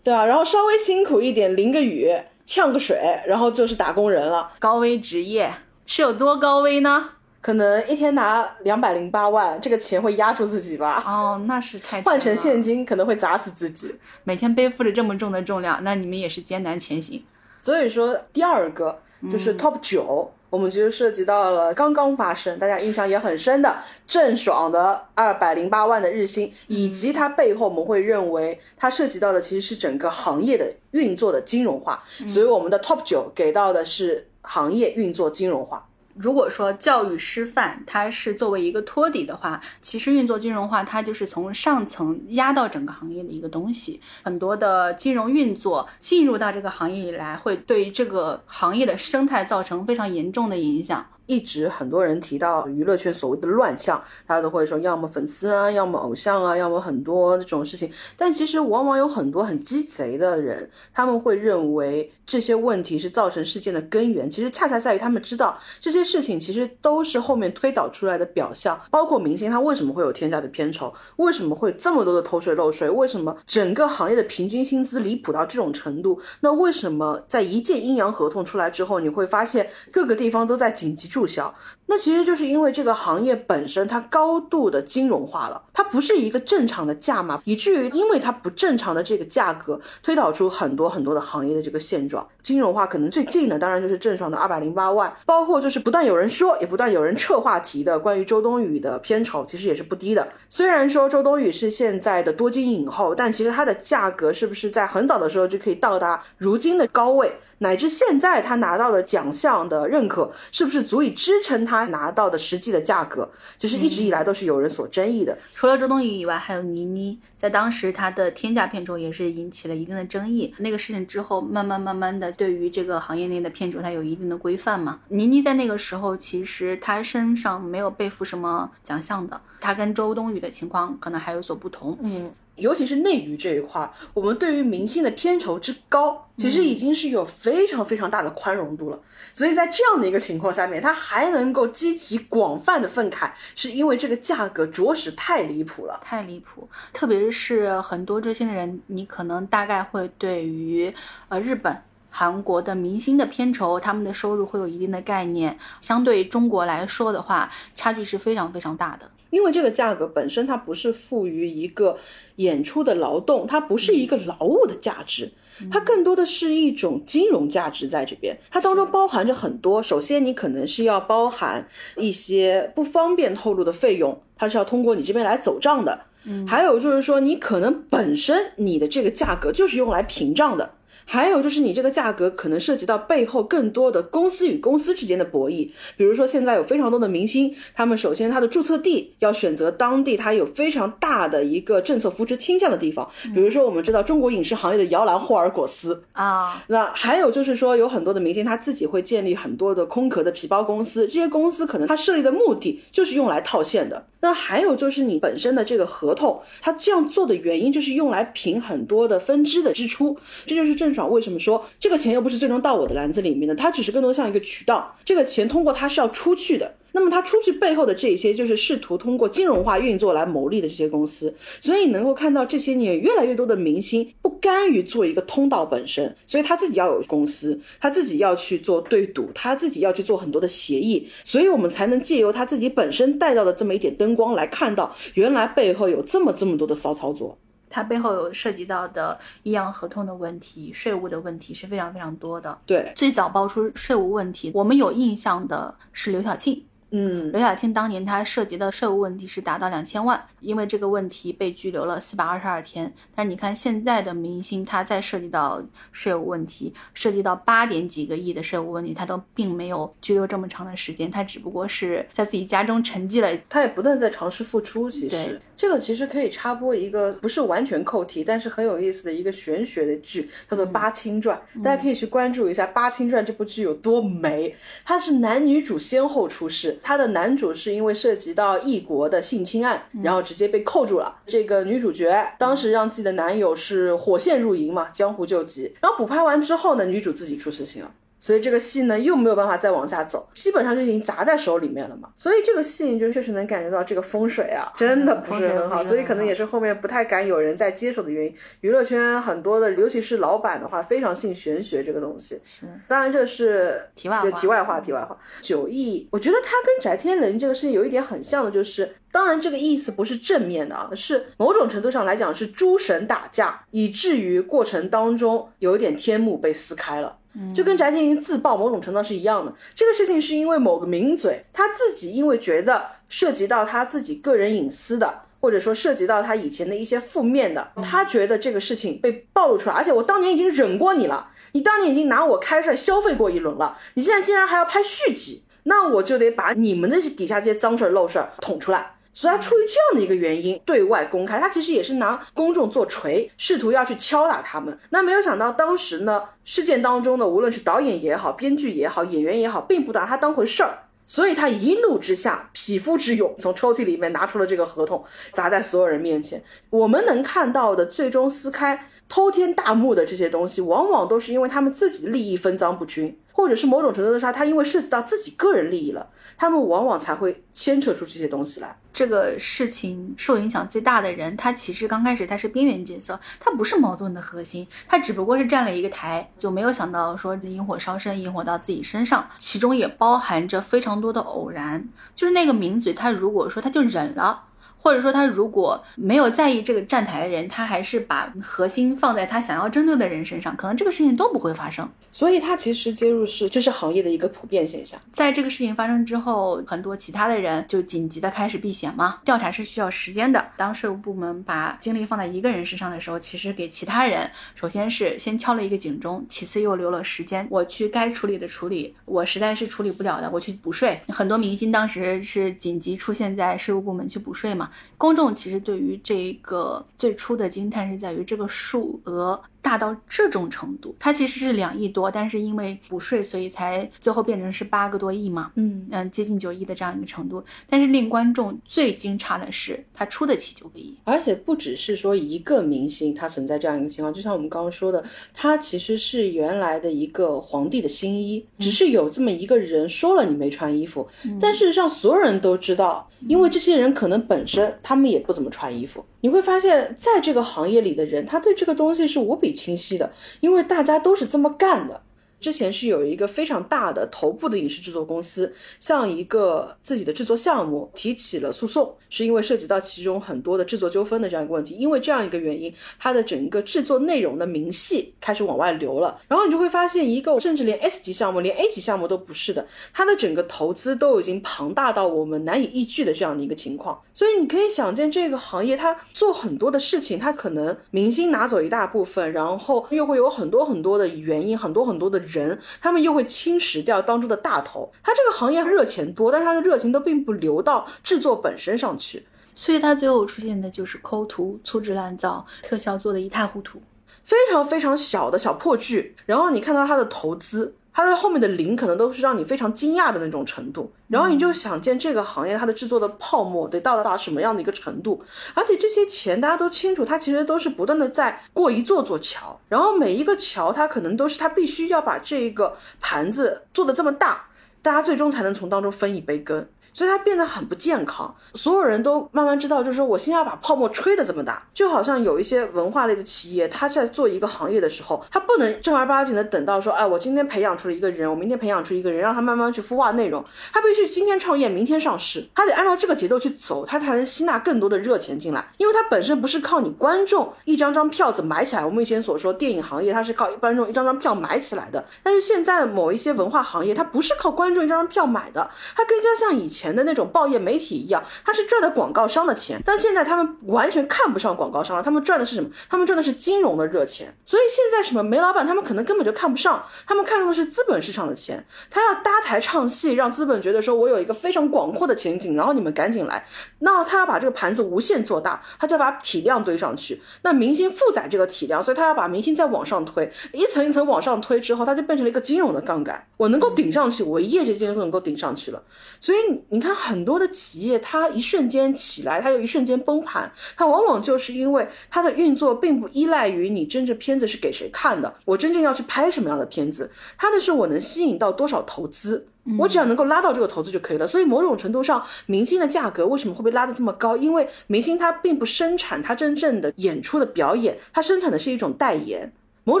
[0.04, 0.26] 对吧？
[0.26, 5.50] 然后稍微辛苦一点，淋个雨、呛个水，然后就是打工人了，高危职业
[5.86, 7.10] 是有多高危呢？
[7.44, 11.04] 可能一天拿两百零八万，这个钱会压住自己吧？
[11.06, 13.94] 哦，那是太换成现金可能会砸死自己。
[14.22, 17.22] 每天背负着这么重的重量，那你们也是艰难前行。
[17.60, 18.98] 所以说，第二个
[19.30, 23.76] 就是 top 九，我们就涉及到了刚刚发生，大家印象也很深的
[24.06, 32.02] 郑爽的二百零八万的日薪，以及它背后我们会认为它涉及到的其实是整个行业的运作的金融化。
[32.26, 35.86] 所以我们的 top 九给到的是行业运作金融化。
[36.16, 44.00] 如果说教育师范它是作为一个托底的话，其实运作金融化它就是从上层压到整个行业的一个东西。
[44.22, 51.04] 很多的金融运作进入到这个行业以来，会对这个行业的生态造成非常严重的影响。
[51.26, 53.96] 一直很多人提到娱乐圈所谓的乱象，
[54.26, 57.90] 大家都会说要么粉丝啊，要么偶像啊，要么很多这种事情。
[58.14, 64.28] 但其实往往有很多很鸡贼的人，他们会认为这些问题是造成事件的根源。
[64.28, 68.78] 其实恰恰在于他们知道这些事情其实都是后面推导出来的表象。
[68.90, 76.20] 包括明星他为什么会有天价的片酬，为什么会这么多的偷税漏税，为什么整个行业的平均薪资离谱到这种程度？
[76.40, 81.04] 那为什么在一件阴阳合同出来之后，你会发现各个地方都在紧急？
[81.14, 81.54] 注销，
[81.86, 92.13] 那其实就是因为这个行业本身它高度的金融化了，它不是一个正常的价码，以至于因为它不正常的这个价格，推导出很多很多的行业的这个现状。
[92.42, 100.28] 金融化可能最近的当然就是郑爽的二百零八万，包括就是不断有人说，也不断有人撤话题的关于周冬雨的片酬，其实也是不低的。
[100.48, 107.32] 虽然说周冬雨是现在的多金影后，但其实它的价格是不是在很早的时候就可以到达如今的高位？
[107.58, 113.28] 乃至现在他拿到的奖项的认可，是不是足以支撑他拿到的实际的价格？
[113.56, 115.36] 就是一直以来都是有人所争议的。
[115.52, 120.54] 除了周冬雨以外，还有倪妮，在当时她的天价片酬也是引起了一定的争议。
[120.58, 125.00] 那个事情之后，慢慢慢慢的，对于这个行业内的片酬，它有一定的规范嘛。
[125.08, 131.98] 倪妮在那个时候，其实她身上没有背负什么奖项的，她跟周冬雨的情况可能还有所不同。
[132.02, 132.30] 嗯。
[132.56, 138.98] 尤其是内娱这一块，我们对于明星的片酬之高，其实已经是有非常非常大的宽容度了。
[139.32, 146.68] 所以在这样的一个情况下面，他还能够激起广泛的愤慨，是因为这个价格着实太离谱了，太离谱。
[146.92, 150.92] 特别是很多追星的人，你可能大概会对于
[151.28, 151.76] 呃日本、
[152.10, 155.58] 韩国的明星的片酬，他们的收入会有一定的概念。
[155.80, 159.10] 相对中国来说的话，差距是非常非常大的。
[159.34, 161.96] 因为这个价格本身它不是赋予一个
[162.36, 165.32] 演出的劳动，它不是一个劳务的价值，
[165.70, 168.36] 它更多的是一种金融价值在这边。
[168.50, 171.66] 它当中包含着很多，首先你可能是要包含
[171.96, 176.06] 一些不方便透露的费用，它是要通过你这边来走账的。
[176.26, 180.74] 嗯，还有就是说你可能本身你的这个价格就是用来屏障的。
[181.04, 196.02] 还有就是你这个价格可能涉及到背后更多的公司与公司之间的博弈，比如说现在有非常多的明星，他们首先他的注册地要选择当地他有非常大的一个政策扶持倾向的地方，比如说我们知道中国影视行业的摇篮霍尔果斯。
[196.12, 204.06] 啊，那还有就是说有很多的明星他自己会建立很多的空壳的皮包公司，这些公司可能他设立的目的就是用来套现的。
[204.20, 216.74] 那还有就是你本身的这个合同，他这样做的原因就是用来平很多的分支的支出，这就是郑为什么说这个钱又不是最终到我的篮子里面的，它只是更多像一个渠道，这个钱通过它是要出去的。
[216.96, 221.34] 那么它出去背后的这些，就是试图通过金融化运作来牟利的这些公司。
[221.60, 237.36] 所以能够看到这些年越来越多的明星不甘于做一个通道本身，所以他自己要有公司，他自己要去做对赌，他自己要去做很多的协议，所以我们才能借由他自己本身带到的这么一点灯光来看到，原来背后有这么这么多的骚操作。
[237.74, 242.56] 它背后有涉及到的阴阳合同的问题、税务的问题是非常非常多的。
[242.64, 246.64] 对，最早爆出税务问题，我们有印象的是刘晓庆。
[246.96, 252.94] 嗯，刘晓庆当年他涉及的税务问题是达到两千万，因为这个问题被拘留了四百二十二天。
[253.16, 264.88] 但是你看现在的明星，他在涉及到税务问题，涉及到八点几个亿的税务问题，他都并没有拘留这么长的时间，他只不过是在自己家中沉寂了，他也不断在尝试复出。
[264.88, 274.54] 其实这个其实可以插播一个不是完全扣题，但是很有意思的一个玄学的剧，叫做《八清传》，大家可以去关注一下《八清传》这部剧有多美。
[274.84, 276.78] 它是男女主先后出世。
[276.84, 281.16] 他的男主是因为涉及到异国的性侵案，然后直接被扣住了。
[281.26, 285.74] 这个女主角当时让自己的男友是火线入营嘛，江湖救急。
[285.80, 287.90] 然后补拍完之后呢，女主自己出事情了。
[288.24, 292.08] 所以这个戏呢又没有办法再往下走，基本上就已经砸在手里面了嘛。
[292.16, 295.84] 所以这个戏就确实能感觉到这个风水啊，真的不是很好。
[295.84, 298.34] 所以可能也是后面不太敢有人再接手的原因。
[298.62, 302.40] 娱乐圈很多的，尤其是老板的话，非常信玄学这个东西。
[302.42, 304.30] 是，当然这是题外话。
[304.30, 305.14] 题外话，题外话。
[305.42, 317.18] 九亿，我觉得他跟翟天临这个事情有一点很像的，就是当然这个意思不是正面的啊，是某种程度上来讲是诸神打架，以至于过程当中有一点天幕被撕开了。
[317.54, 338.93] 就跟翟天临自曝某种程度是一样的，这个事情是因为某个名嘴他自己因为觉得涉及到他自己个人隐私的，或者说涉及到他以前的一些负面的，他觉得这个事情被暴露出来，而且我当年已经忍过你了，你当年已经拿我开涮消费过一轮了，你现在竟然还要拍续集，那我就得把你们的底下这些脏事儿漏事儿捅出来。
[339.14, 344.76] 所以他出于这样的一个原因对外公开，他其实也是拿公众做锤，试图要去敲打他们。
[344.90, 350.80] 那没有想到当时呢，事件当中呢，无论是导演也好，编剧也好，演员也好，并不拿他当回事儿。
[351.06, 356.42] 所以他一怒之下，匹夫之勇，从抽屉里面拿出了这个合同，砸在所有人面前。
[356.70, 363.18] 我们能看到的最终撕开、偷天大幕的这些东西，往往都是因为他们自己的利益分赃不均。
[363.36, 368.78] 或者是某种程度的上，他因为涉及到自己个人利益了，他们往往才会牵扯出这些东西来。
[368.92, 381.88] 这个事情受影响最大的人，他其实刚开始他是边缘角色，他不是矛盾的核心，他只不过是站了一个台，就没有想到说引火烧身，引火到自己身上，其中也包含着非常多的偶然。
[382.14, 384.44] 就是那个名嘴，他如果说他就忍了。
[384.84, 391.88] 或者说，他如果没有在意这个站台的人，他还是把核心放在他想要针对的人身上，可能这个事情都不会发生。
[392.12, 395.00] 所以，他其实介入是这是行业的一个普遍现象。
[395.10, 399.20] 在这个事情发生之后，很多其他的人就紧急的开始避险嘛。
[399.24, 400.44] 调查是需要时间的。
[400.58, 411.00] 当税务部门把精力放在一个人身上的时候，其实给其他人，首先是先敲了一个警钟，其次又留了时间，我去该处理的处理，我实在是处理不了的，我去补税。
[411.08, 414.70] 很多明星当时是紧急出现在税务部门去补税嘛。
[414.96, 419.40] 公众其实对于这个最初的惊叹是在于这个数额。
[419.64, 425.88] 大到这种程度，它其实是两亿多，但是因为补税，所以才最后变成是八个多亿嘛，嗯。
[425.90, 427.42] 嗯，接近九亿的这样一个程度。
[427.66, 441.08] 但是令观众最惊诧的是，他出得起九个亿，而且不只是说一个明星他存在这样一个情况，就像我们刚刚说的，他其实是原来的一个皇帝的新衣，只是有这么一个人说了你没穿衣服，
[441.40, 446.04] 但事实上所有人都知道，因为这些人可能本身他们也不怎么穿衣服。
[446.24, 450.10] 你会发现在这个行业里的人，他对这个东西是无比清晰的，
[450.40, 452.00] 因为大家都是这么干的。
[452.40, 461.74] 之前是有一个非常大的头部的影视制作公司，向一个自己的制作项目提起了诉讼，是因为涉及到其中很多的制作纠纷的这样一个问题。
[461.74, 466.20] 因为这样一个原因，它的整个制作内容的明细开始往外流了。
[466.28, 473.98] 然后你就会发现，一个甚至连 S 级项目、连 A 级项目都不是的，它的整个投资都已经庞大到我们难以依据的这样的一个情况。
[474.12, 482.22] 所以你可以想见，这个行业它做很多的事情，它可能明星拿走一大部分，然后又会有很多很多的原因，很多很多的。
[482.34, 484.90] 人，他们又会侵蚀掉当中的大头。
[485.02, 493.80] 他这个行业热钱多，但是他的热情都并不流到制作本身上去，所以他最后出现的就是抠图、粗制滥造、特效做的一塌糊涂，
[494.22, 496.16] 非常非常小的小破剧。
[496.26, 497.74] 然后你看到他的投资。
[497.94, 505.22] 它的后面的零可能都是让你非常惊讶的那种程度，然后你就想见这个行业它的制作的泡沫得到达什么样的一个程度，
[505.54, 514.48] 而且这些钱大家都清楚，它其实都是不断的在过一座座桥，然后每一个桥它可能都是它必须要把这个盘子做的这么大，
[514.82, 516.66] 大家最终才能从当中分一杯羹。
[516.94, 546.83] 所以它变得很不健康，所有人都慢慢知道，就是说我先要把泡沫吹得这么大，就好像有一些文化类的企业，他在做一个行业的时候，他不能正儿八经的等到说，哎，我今天培养出了一个人，我明天培养出一个人，让他慢慢去孵化内容，他必须今天创业，明天上市，他得按照这个节奏去走，他才能吸纳更多的热钱进来，因为他本身不是靠你观众一张张票子买起来，我们以前所说电影行业它是靠一观众一张张票买起来的，但是现在的某一些文化行业，它不是靠观众一张张票买的，它更加像以前。
[546.84, 552.68] 前的那种报业媒体一样，他是赚的广告商的钱，但现在他们完全看不上广告商了，他们赚的是什么？
[552.90, 554.34] 他们赚的是金融的热钱。
[554.44, 558.62] 所以现在什么煤老板，他们可能根本就看不上，他们看中的是资本市场的钱。
[558.90, 563.46] 他要搭台唱戏，让资本觉得说我有一个非常广阔的前景，然后你们赶紧来。
[563.78, 567.22] 那他要把这个盘子无限做大，他就要把体量堆上去。
[567.42, 573.26] 那明星负载这个体量，所以他要把明星再往上推，一层一层往上推之后，他就变成了一个金融的杠杆。
[573.38, 575.82] 我能够顶上去，我业绩就能够顶上去了。
[576.20, 576.38] 所以。
[576.74, 587.08] 你看很多的企业，它一瞬间起来，它又一瞬间崩盘，它往往就是因为它的运作并不依赖于你真正片子是给谁看的，我真正要去拍什么样的片子，
[587.38, 589.46] 它的是我能吸引到多少投资，
[589.78, 591.28] 我只要能够拉到这个投资就可以了。
[591.28, 594.36] 所以某种程度上，明星的价格为什么会被拉得这么高？
[594.36, 599.52] 因为明星他并不生产他真正的演出的表演，他生产的是一种代言。
[599.84, 600.00] 某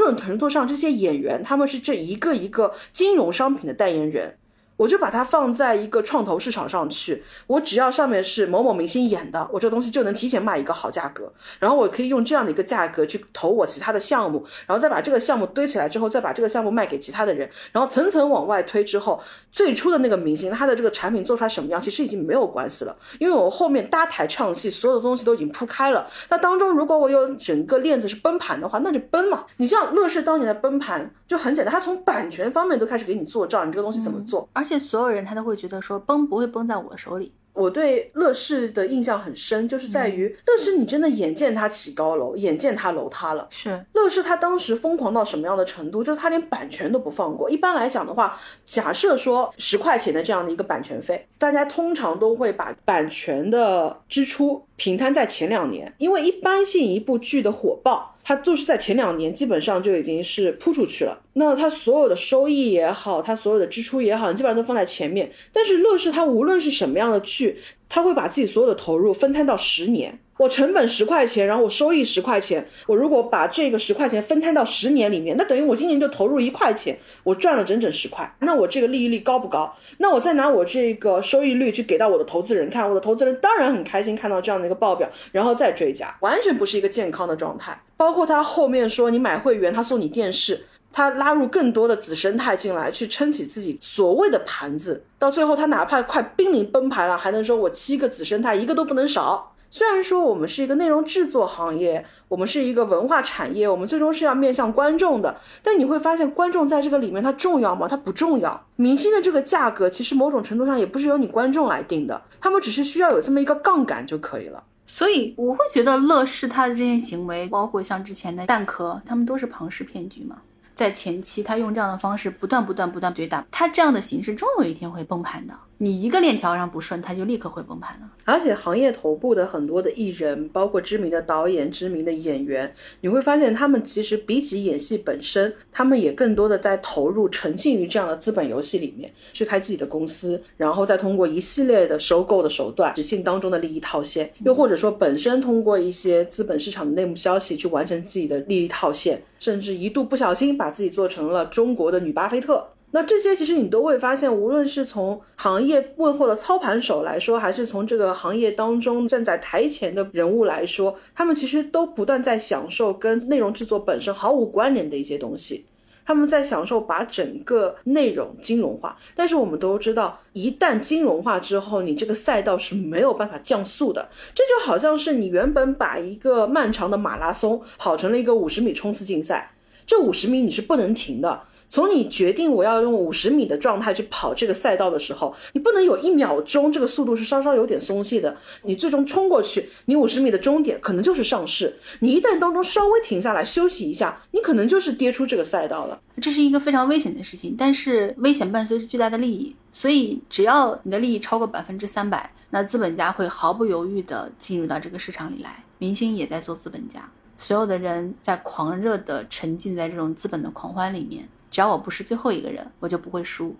[0.00, 4.34] 种程度上，这些演员他们是这一个一个金融商品的代言人。
[4.76, 26.06] 我就把它放在一个创投市场上去，我只要上面是某某明星演的，我这东西就能提前卖一个好价格，然后我可以用这样的一个价格去投我其他的项目，然后再把这个项目堆起来之后，再把这个项目卖给其他的人，然后层层往外推之后，最初的那个明星他的这个产品做出来什么样，其实已经没有关系了，因为我后面搭台唱戏，所有的东西都已经铺开了。
[26.28, 29.44] 那当中如果我有整个链子是崩盘的话，那就崩嘛。
[29.58, 34.48] 你像乐视当年的崩盘就很简单，他从版权方面都开始给你做账，你这个东西怎么做？
[34.64, 43.46] 而且所有人他都会觉得说崩不会崩在我手里，我对乐视的印象很深，就是在于乐视，你真的眼见它起高楼，眼见它楼塌了。
[43.50, 46.02] 是乐视，它当时疯狂到什么样的程度？
[46.02, 47.50] 就是它连版权都不放过。
[47.50, 58.13] 一般来讲的话，假设说十块钱的这样的一个版权费，大家通常都会把版权的支出平摊在前两年，因为一般性一部剧的火爆。
[58.26, 65.30] 它就是在前两年基本上就已经是铺出去了，那它所有的收益也好，它所有的支出也好，基本上都放在前面。
[65.52, 67.58] 但是乐视它无论是什么样的剧，
[67.88, 70.18] 它会把自己所有的投入分摊到十年。
[70.36, 72.66] 我成本十块钱，然后我收益十块钱。
[72.86, 78.28] 我如果把这个十块钱分摊到十年里面，那等于我今年就投入一块钱，我赚了整整十块。
[78.40, 79.72] 那我这个利益率高不高？
[79.98, 87.80] 那我再拿我这个收益率去给到我的投资人看，我的投资人当然很开心看到这样的一个报表，然后再追加，完全不是一个健康的状态。
[87.96, 95.04] 包括他后面说你买会员，他送你电视，他拉入更多的子生态进来，去撑起自己所谓的盘子。
[95.16, 99.53] 到最后，他哪怕快濒临崩盘了，还能说我七个子生态一个都不能少。
[99.76, 105.36] 虽然说我们是一个内容制作行业，我们是一个文化产业，我们最终是要面向观众的。
[105.64, 107.88] 但你会发现，观众在这个里面它重要吗？
[107.88, 108.66] 它不重要。
[108.76, 114.62] 明星的这个价格，其实某种程度上也不是由你观众来定的，他们只是需要有这么一个杠杆就可以了。
[114.86, 120.36] 所以我会觉得乐视他的这些行为，包括像之前的蛋壳，他们都是庞氏骗局嘛。
[120.76, 125.54] 在前期，他用这样的方式不断、不断、不断对打，他这样的形式终有一天会崩盘的。
[125.84, 128.10] 你一个链条上不顺，它就立刻会崩盘了。
[128.24, 152.68] 而且行业头部的很多的艺人，包括知名的导演、知名的演员，你会发现他们其实比起演戏本身，他们也更多的在投入、沉浸于这样的资本游戏里面，去开自己的公司，然后再通过一系列的收购的手段，执行当中的利益套现，又或者说本身通过一些资本市场的内幕消息去完成自己的利益套现，甚至一度不小心把自己做成了中国的女巴菲特。
[152.94, 165.66] 那这些其实你都会发现，无论是从行业问候的操盘手来说，还是从这个行业当中站在台前的人物来说，他们其实都不断在享受跟内容制作本身毫无关联的一些东西。
[166.06, 174.08] 他们在享受把整个内容金融化，但是我们都知道，一旦金融化之后，你这个赛道是没有办法降速的。
[174.32, 181.40] 这就好像是你原本把一个漫长的马拉松跑成了一个五十米冲刺竞赛，这五十米你是不能停的。
[181.74, 188.36] 从你决定我要用五十米的状态去跑这个赛道的时候，你不能有一秒钟这个速度是稍稍有点松懈的。
[188.62, 191.74] 你最终冲过去，你五十米的终点可能就是上市。
[191.98, 196.00] 你一旦当中稍微停下来休息一下，你可能就是跌出这个赛道了。
[196.20, 205.64] 这是一个非常危险的事情，但是危险伴随着巨大的利益，所以只要你的利益超过百分之三百，那资本家会毫不犹豫地进入到这个市场里来。
[205.78, 211.28] 明星也在做资本家，所有的人在狂热地沉浸在这种资本的狂欢里面。
[211.54, 213.54] 只要我不是最后一个人，我就不会输。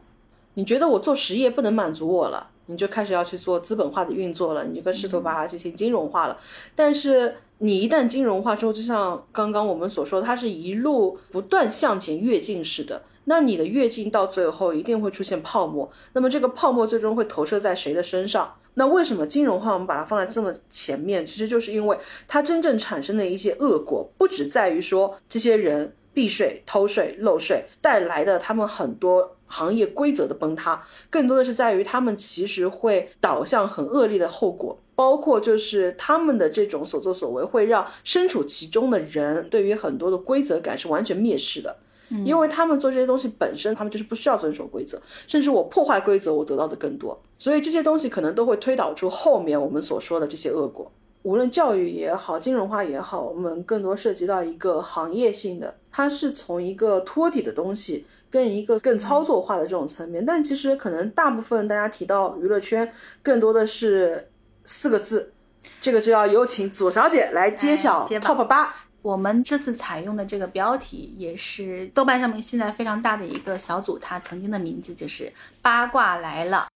[0.54, 6.36] 你觉得我做实业不能满足我了，你就开始要去做资本化的运作了，你就试图把它进行金融化了。
[6.74, 13.00] 但是你一旦金融化之后，就像刚刚我们所说，它是一路不断向前跃进式的。
[13.26, 18.52] 那你的跃进到最后一定会出现泡沫，那么这个泡沫最终会投射在谁的身上？
[18.74, 21.24] 那为什么金融化我们把它放在这么前面？
[21.24, 25.94] 其实就是因为它真正产生的一些恶果，不只在于说这些人。
[26.14, 41.76] 避税、偷税、漏税带来的他们很多行业规则的崩塌，更多的是在于他们其实会导向很恶劣的后果，包括就是他们的这种所作所为会让身处其中的人对于很多的规则感是完全蔑视的，
[42.24, 50.90] 因为他们做这些东西本身他们就是不需要遵守规则，甚至我破坏规则我得到的更多，所以这些东西可能都会推导出后面我们所说的这些恶果。
[51.24, 60.24] 无论教育也好，金融化也好，我们更多涉及到一个行业性的，它是从一个托底的东西，跟一个更操作化的这种层面。
[60.24, 64.28] 但其实可能大部分大家提到娱乐圈，更多的是
[64.66, 65.32] 四个字，
[65.80, 68.74] 这个就要有请左小姐来揭晓 top 八。
[69.00, 75.32] 我们这次采用的这个标题，也是豆瓣上面现在非常大的一个小组，它曾经的名字就是
[75.62, 76.66] 八卦来了。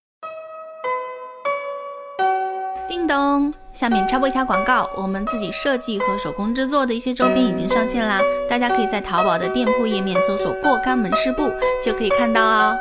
[2.99, 11.49] 叮咚，下面插播一条广告，我们自己设计和手工制作的一些周边已经上线啦，大家可以在淘宝的店铺页面搜索“过干门市部”
[11.81, 12.77] 就可以看到哦。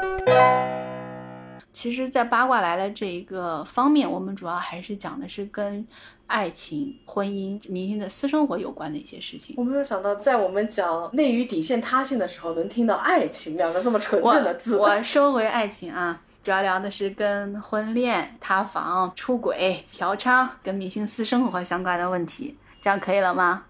[1.73, 5.87] 其实，在八卦来了这一个方面，我们主要还是讲的是跟
[6.27, 9.55] 爱情、婚姻、明星的私生活有关的一些事情。
[9.57, 14.79] 我没有想到，在我们讲内娱底线塌陷的时候，能听到“爱情”两个这么纯正的字。
[14.79, 16.23] 我收回爱情啊。
[16.43, 23.65] 主要聊的是跟婚恋、塌房、出轨、嫖娼、跟明星私生活相关的问题，这样可以了吗？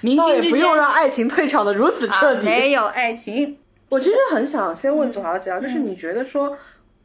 [0.00, 2.46] 明星不用让爱情退场的如此彻底。
[2.46, 3.58] 没有爱情，
[3.90, 6.56] 我其实很想先问左小姐啊，就是你觉得说，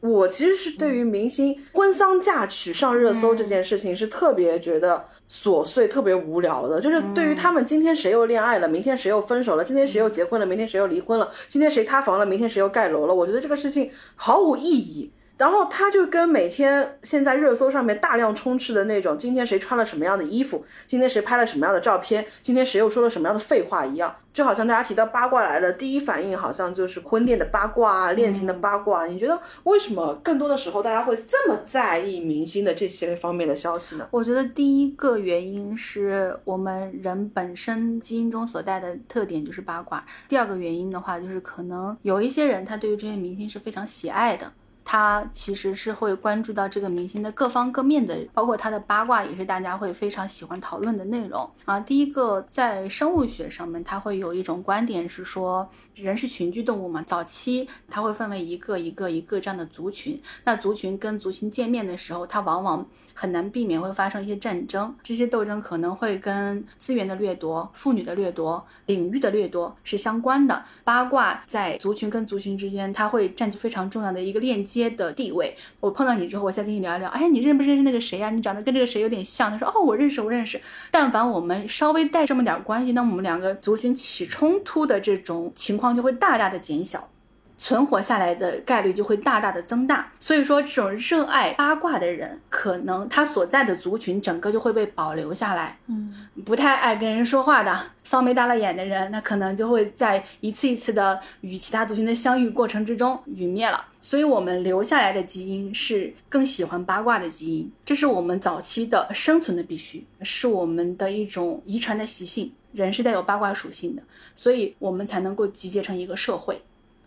[0.04, 6.78] 我其实是对于明星婚丧嫁娶上热搜这件事情是特别觉得琐碎、特别无聊的。
[6.78, 15.10] 就是对于他们今天谁又恋爱了，明天谁又分手了，今天谁又结婚了，明天谁又离婚了，今天谁塌房了，明天谁又盖楼了，我觉得这个事情毫无意义。
[15.36, 29.06] 然后他就跟每天现在热搜上面大量充斥的那种，今天谁穿了什么样的衣服，今天谁拍了什么样的照片，今天谁又说了什么样的废话一样，就好像大家提到八卦来了，第一反应好像就是婚恋的八卦啊，恋情的八卦。
[29.06, 34.06] 你觉得为什么更多的时候大家会这么在意明星的这些方面的消息呢？
[34.12, 44.52] 我觉得第一个原因是我们人本身基因中所带的特点就是八卦，第二个原因的话就是可能有一些人他对于这些明星是非常喜爱的。
[44.84, 51.80] 他其实是会关注到这个明星的各方各面的，包括他的八卦，也是大家会非常喜欢讨论的内容啊。
[51.80, 62.86] 第一个，在生物学上面，他会有一种观点是说，人是群居动物嘛，早期他会分为一个一个一个这样的族群，那族群跟族群见面的时候，他往往。
[63.14, 70.62] 很难避免会发生一些战争，这些斗争可能会跟资源的掠夺、妇女的掠夺、领域的掠夺是相关的。
[70.82, 75.56] 八卦在族群跟族群之间，它会占据非常重要的一个链接的地位。
[75.80, 78.30] 我碰到你之后，我再跟你聊一聊，哎，你认不认识那个谁呀？
[78.30, 79.50] 你长得跟这个谁有点像。
[79.50, 80.60] 他说，哦，我认识，我认识。
[80.90, 87.08] 但凡我们稍微带这么点关系，那我们两个族群起冲突的这种情况就会大大的减小。
[87.56, 95.78] 存活下来的概率就会大大的增大，所以说这种热爱八卦的人，可能他所在的族群整个就会被保留下来。
[95.86, 96.12] 嗯，
[96.44, 103.84] 不太爱跟人说话的骚眉大了眼的人，那可能就会在一次一次的与其他族群的相遇过程之中陨灭了。
[104.00, 112.52] 所以，我们留下来的基因是更喜欢八卦的基因，这是我们早期的生存的必须，是我们的一种遗传的习性。
[112.72, 114.02] 人是带有八卦属性的，
[114.34, 116.60] 所以我们才能够集结成一个社会。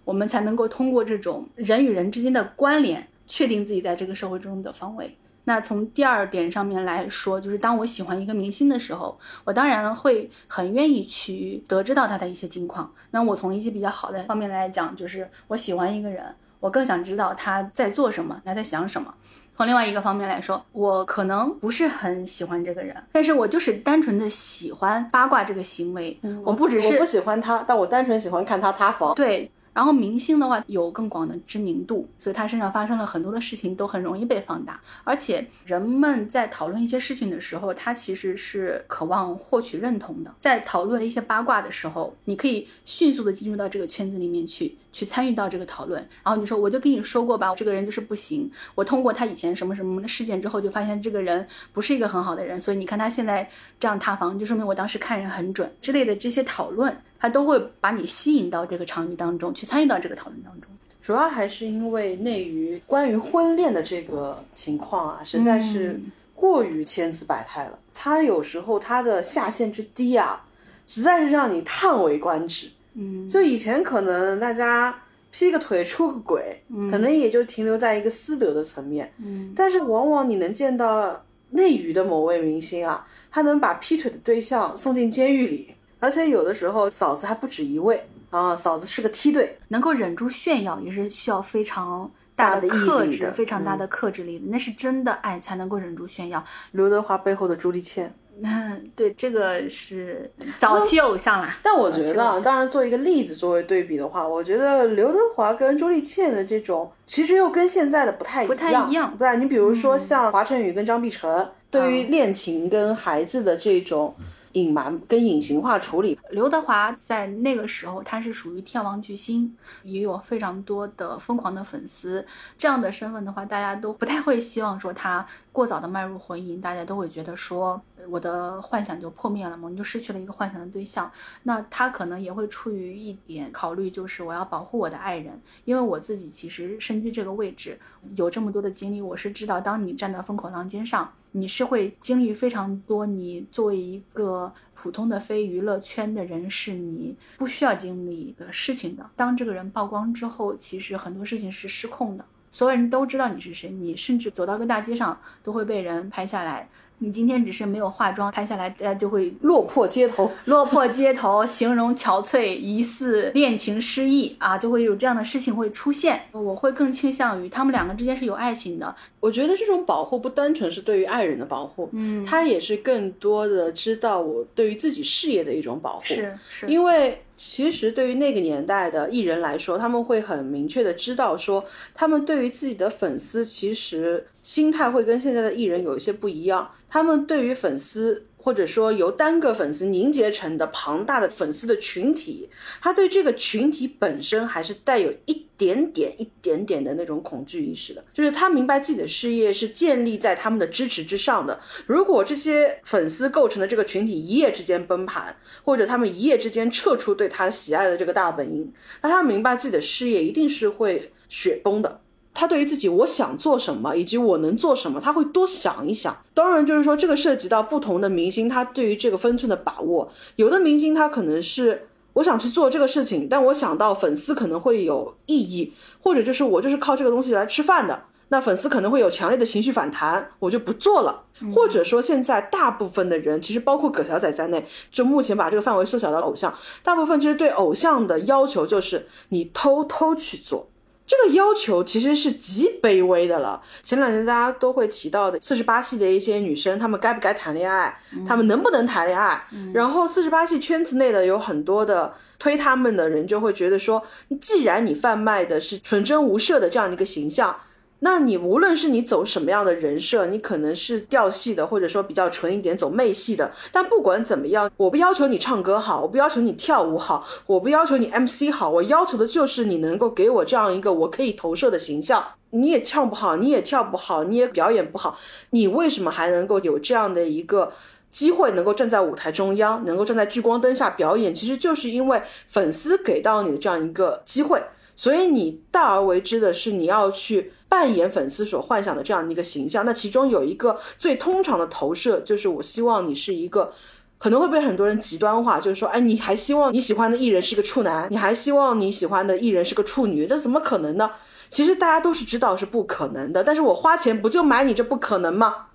[0.07, 5.17] 我们才能够通过这种人与人之间的关联，确定自己在这个社会中的方位。
[5.43, 12.89] 那从第二点上面来说，就是当我喜欢一个明星的时候，我当然会很愿意去得知到他的一些近况。
[13.11, 16.23] 那我从一些比较好的方面来讲，就是我喜欢一个人，
[16.61, 19.13] 我更想知道他在做什么，他在想什么。
[19.57, 26.17] 从另外一个方面来说，我可能不是很喜欢这个人，但是我就是单纯的喜欢八卦这个行为。
[26.45, 29.13] 我不只是我不喜欢他，但我单纯喜欢看他塌房。
[29.13, 29.51] 对。
[29.77, 34.81] 然后明星的话有更广的知名度，所以他身上发生了很多的事情都很容易被放大。
[35.03, 40.33] 而且人们在讨论一些事情的时候，他其实是渴望获取认同的。
[40.39, 46.01] 在讨论一些八卦的时候，你可以迅速的进入到这个圈子里面去，去参与到这个讨论。
[46.23, 48.49] 然后你说，我就跟你说过吧，这个人就是不行。
[48.75, 52.59] 我通过他以前什么什么的事件之后，就发现这个人不是一个很好的人。
[52.59, 53.47] 所以你看他现在
[53.79, 56.95] 这样塌房，就说明我当时看人很准之类的这些讨论。
[57.19, 60.69] 他都会把你吸引到这个场域当中去，参与到这个讨论当中。
[61.01, 65.99] 主要还是因为内娱关于婚恋的这个情况啊，实在是
[66.35, 67.79] 过于千姿百态了。
[67.93, 70.45] 他有时候他的下限之低啊，
[70.85, 72.69] 实在是让你叹为观止。
[72.97, 74.93] 嗯，就以前可能大家
[75.31, 79.13] 劈个腿出个轨，可能也就停留在一个私德的层面。
[79.23, 85.75] 嗯，但是往往你能见到内娱的某位明星啊，他能把劈腿的对象送进监狱里。
[85.99, 96.43] 而且有的时候嫂子还不止一位啊，嫂子是个梯队，能够忍住炫耀也是需要非常大的克制，非常大的克制力的，那是真的爱才能够忍住炫耀。
[96.73, 98.13] 刘德华背后的朱丽倩，
[98.95, 100.29] 对，这个是
[100.59, 101.57] 早期偶像啦。
[101.63, 109.15] 但我觉得，当然做一个例子作为对比的话，我觉得刘德华跟朱丽倩的这种，其实又跟现在的不太不太一样。
[109.17, 114.15] 对，你比如说像华晨宇跟张碧晨，对于恋情跟孩子的这种。
[114.53, 116.17] 隐瞒跟隐形化处理。
[116.31, 122.25] 刘德华在那个时候，他是属于天王巨星，也有非常多的疯狂的粉丝。
[122.57, 127.79] 这样的身份的话，大家都不太会希望说他过早的迈入婚姻，大家都会觉得说
[128.09, 131.11] 我的幻想就破灭了嘛，你就失去了一个幻想的对象。
[131.43, 137.79] 那他可能也会出于一点考虑，就是我要保护我的爱人，因为我自己其实身居这个位置，
[138.15, 141.11] 有这么多的经历，我是知道，当你站在风口浪尖上。
[141.33, 149.07] 你是会经历非常多，你作为一个普通的非娱乐圈的人士，你不需要经历的事情的。
[149.15, 156.67] 当这个人曝光之后，其实很多事情是失控的，所有人都知道你是谁，你甚至走到个大街上都会被人拍下来。
[156.99, 166.23] 你今天只是没有化妆，拍下来大家就会落魄街头， 落魄街头，形容憔悴，疑似恋情失意啊，就会有这样的事情会出现。
[166.31, 168.95] 我会更倾向于他们两个之间是有爱情的。
[169.19, 176.05] 我觉得这种保护不单纯是对于爱人的保护，嗯，他也是更多的知道我对于自己事业的一种保护。
[176.05, 181.63] 是是，因为其实对于那个年代的艺人来说，他们会很明确的知道说，
[181.93, 186.71] 他们对于自己的粉丝其实心态会跟现在的艺人有一些不一样。
[186.89, 188.25] 他们对于粉丝。
[188.47, 198.01] 或者说由单个粉丝凝结成的庞大的粉丝的群体，他对这个群体本身还是带有一点点、一点点的那种恐惧意识的。
[198.13, 201.59] 就是他明白自己的事业是建立在他们的支持之上的。
[201.87, 205.35] 如果这些粉丝构成的这个群体一夜之间崩盘，
[205.65, 208.71] 或者他们一夜之间撤出对他喜爱的这个大本营，
[209.01, 211.99] 那他明白自己的事业一定是会雪崩的。
[212.39, 216.15] 他对于自己我想做什么以及我能做什么，他会多想一想。
[216.35, 220.07] 当然，就是说这个涉及到不同的明星，他对于这个分寸的把握。
[220.35, 231.23] 有的明星他可能是我想去做这个事情，但我想到粉丝可能会有异议，或者就是我就是靠这个东西来吃饭的，那粉丝可能会有强烈的情绪反弹，我就不做了。
[231.55, 240.67] 或者说现在大部分的人，其实包括葛小仔在内，就目前把这个范围缩小到偶像，大部分其实对偶像的要求就是你偷偷去做。
[241.07, 243.59] 这个要求其实是极卑微的了。
[243.81, 247.97] 前两天大家都会提到的四十八系的一些女生，她们该不该谈恋爱？
[248.27, 249.41] 她们能不能谈恋爱？
[249.73, 254.03] 然后四十八系圈子内的有很多的推她们的人就会觉得说，
[254.41, 257.55] 既然你贩卖的是纯真无涉的这样的一个形象。
[257.99, 263.51] 那你无论是你走什么样的人设，你可能是调戏的，或者说比较纯一点走媚系的。
[263.71, 272.23] 但不管怎么样，我不要求你唱歌好，我不要求你跳舞好，我不要求你 MC 好，我要求的就是你能够给我这样一个我可以投射的形象。
[272.51, 275.17] 你也唱不好，你也跳不好，你也表演不好，
[275.49, 277.73] 你为什么还能够有这样的一个
[278.11, 281.33] 机会，能够站在舞台中央，能够站在聚光灯下表演？
[281.33, 284.63] 其实就是因为粉丝给到你的这样一个机会，
[284.95, 287.53] 所以你大而为之的是你要去。
[287.69, 293.73] 扮演粉丝所幻想的这样的一个形象，那其中有一个最通常的投射，就是我希望你是一个，
[294.17, 301.11] 可能会被很多人极端化，就是说，哎，你还希望你喜欢的艺人是个处男，你还希望你喜欢的艺人是个处女，这怎么可能呢？
[301.49, 305.66] 其实大家都是知道是不可能的，但是我花钱不就买你这不可能吗？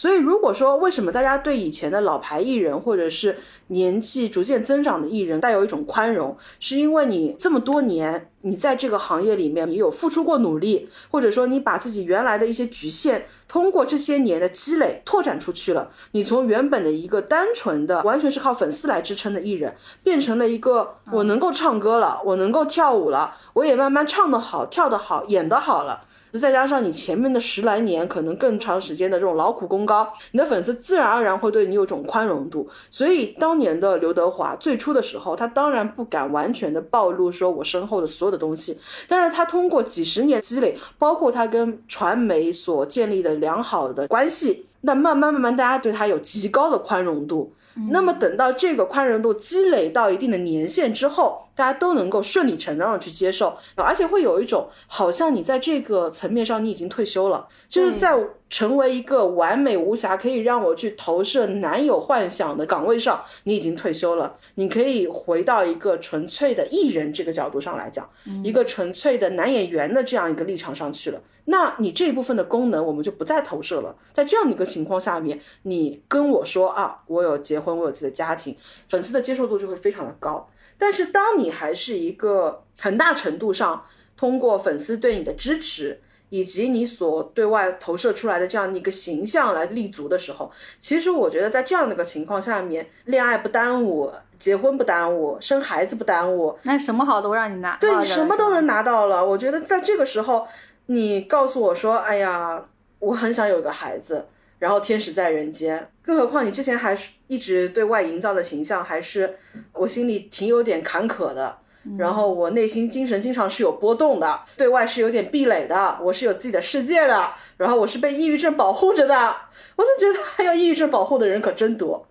[0.00, 3.36] 所以如果说为什么大家对以前的老牌艺人或者是
[3.66, 8.28] 年纪逐渐增长的艺人带有一种宽容，是因为你这么多年。
[8.42, 15.90] 你在这个行业里面，你有付出过努力，或者说你把自己原来的一些局限，通过这些年的积累拓展出去了。
[16.12, 26.04] 你从原本的一个单纯的、完全是靠粉丝来支撑的艺人，变成了一个我能够唱歌了，我能够跳舞了，我也慢慢唱得好、跳得好、演得好了。
[26.38, 32.68] 再加上你前面的十来年，可能更长时间的这种劳苦功高，你的粉丝自然而然会对你有种宽容度。
[32.90, 38.78] 所以当年的刘德华最初的时候，他当然不敢完全的暴露说我身后的所有的东西，
[39.08, 47.52] 但是他通过几十年积累，包括他跟传媒所建立的良好的关系，那慢慢慢慢大家对他有极高的宽容度。
[47.90, 58.16] 那么等到这个宽容度积累到一定的年限之后，大家都能够顺理成章的去接受，而且会有一种好像你在这个层面上你已经退休了，就是在
[58.48, 68.08] 成为一个完美无瑕可以让我去投射男友幻想的岗位上，你已经退休了，你可以回到一个纯粹的艺人这个角度上来讲，
[68.42, 71.20] 一个纯粹的男演员的这样一个立场上去了。
[71.50, 73.92] 那你这一部分的功能我们就不再投射了。
[74.12, 78.56] 在这样的一个情况下面，你跟我说啊，我有结婚，我有自己的家庭，
[78.88, 80.48] 粉丝的接受度就会非常的高。
[80.78, 83.84] 但是当你还是一个很大程度上
[84.16, 99.26] 通过粉丝对你的支持，以及你所对外投射出来的这样的一个形象来立足的时候，其实我觉得在这样的一个情况下面，恋爱不耽误，结婚不耽误，生孩子不耽误，那什么好都让你拿，对你什么都能拿到了。
[99.26, 100.46] 我觉得在这个时候。
[100.92, 102.60] 你告诉我说：“哎呀，
[102.98, 104.26] 我很想有个孩子，
[104.58, 105.88] 然后天使在人间。
[106.02, 109.36] 更何况你之前还是一直对外营造的形象，还是
[109.72, 111.58] 我心里挺有点坎坷的。
[111.96, 115.96] 然后我内心精神经常是有波动的，对外是有点壁垒的。
[116.02, 119.36] 我是有自己的世界的，然后我是被抑郁症保护着的。
[119.76, 122.08] 我就觉得，哎呀，抑郁症保护的人可真多。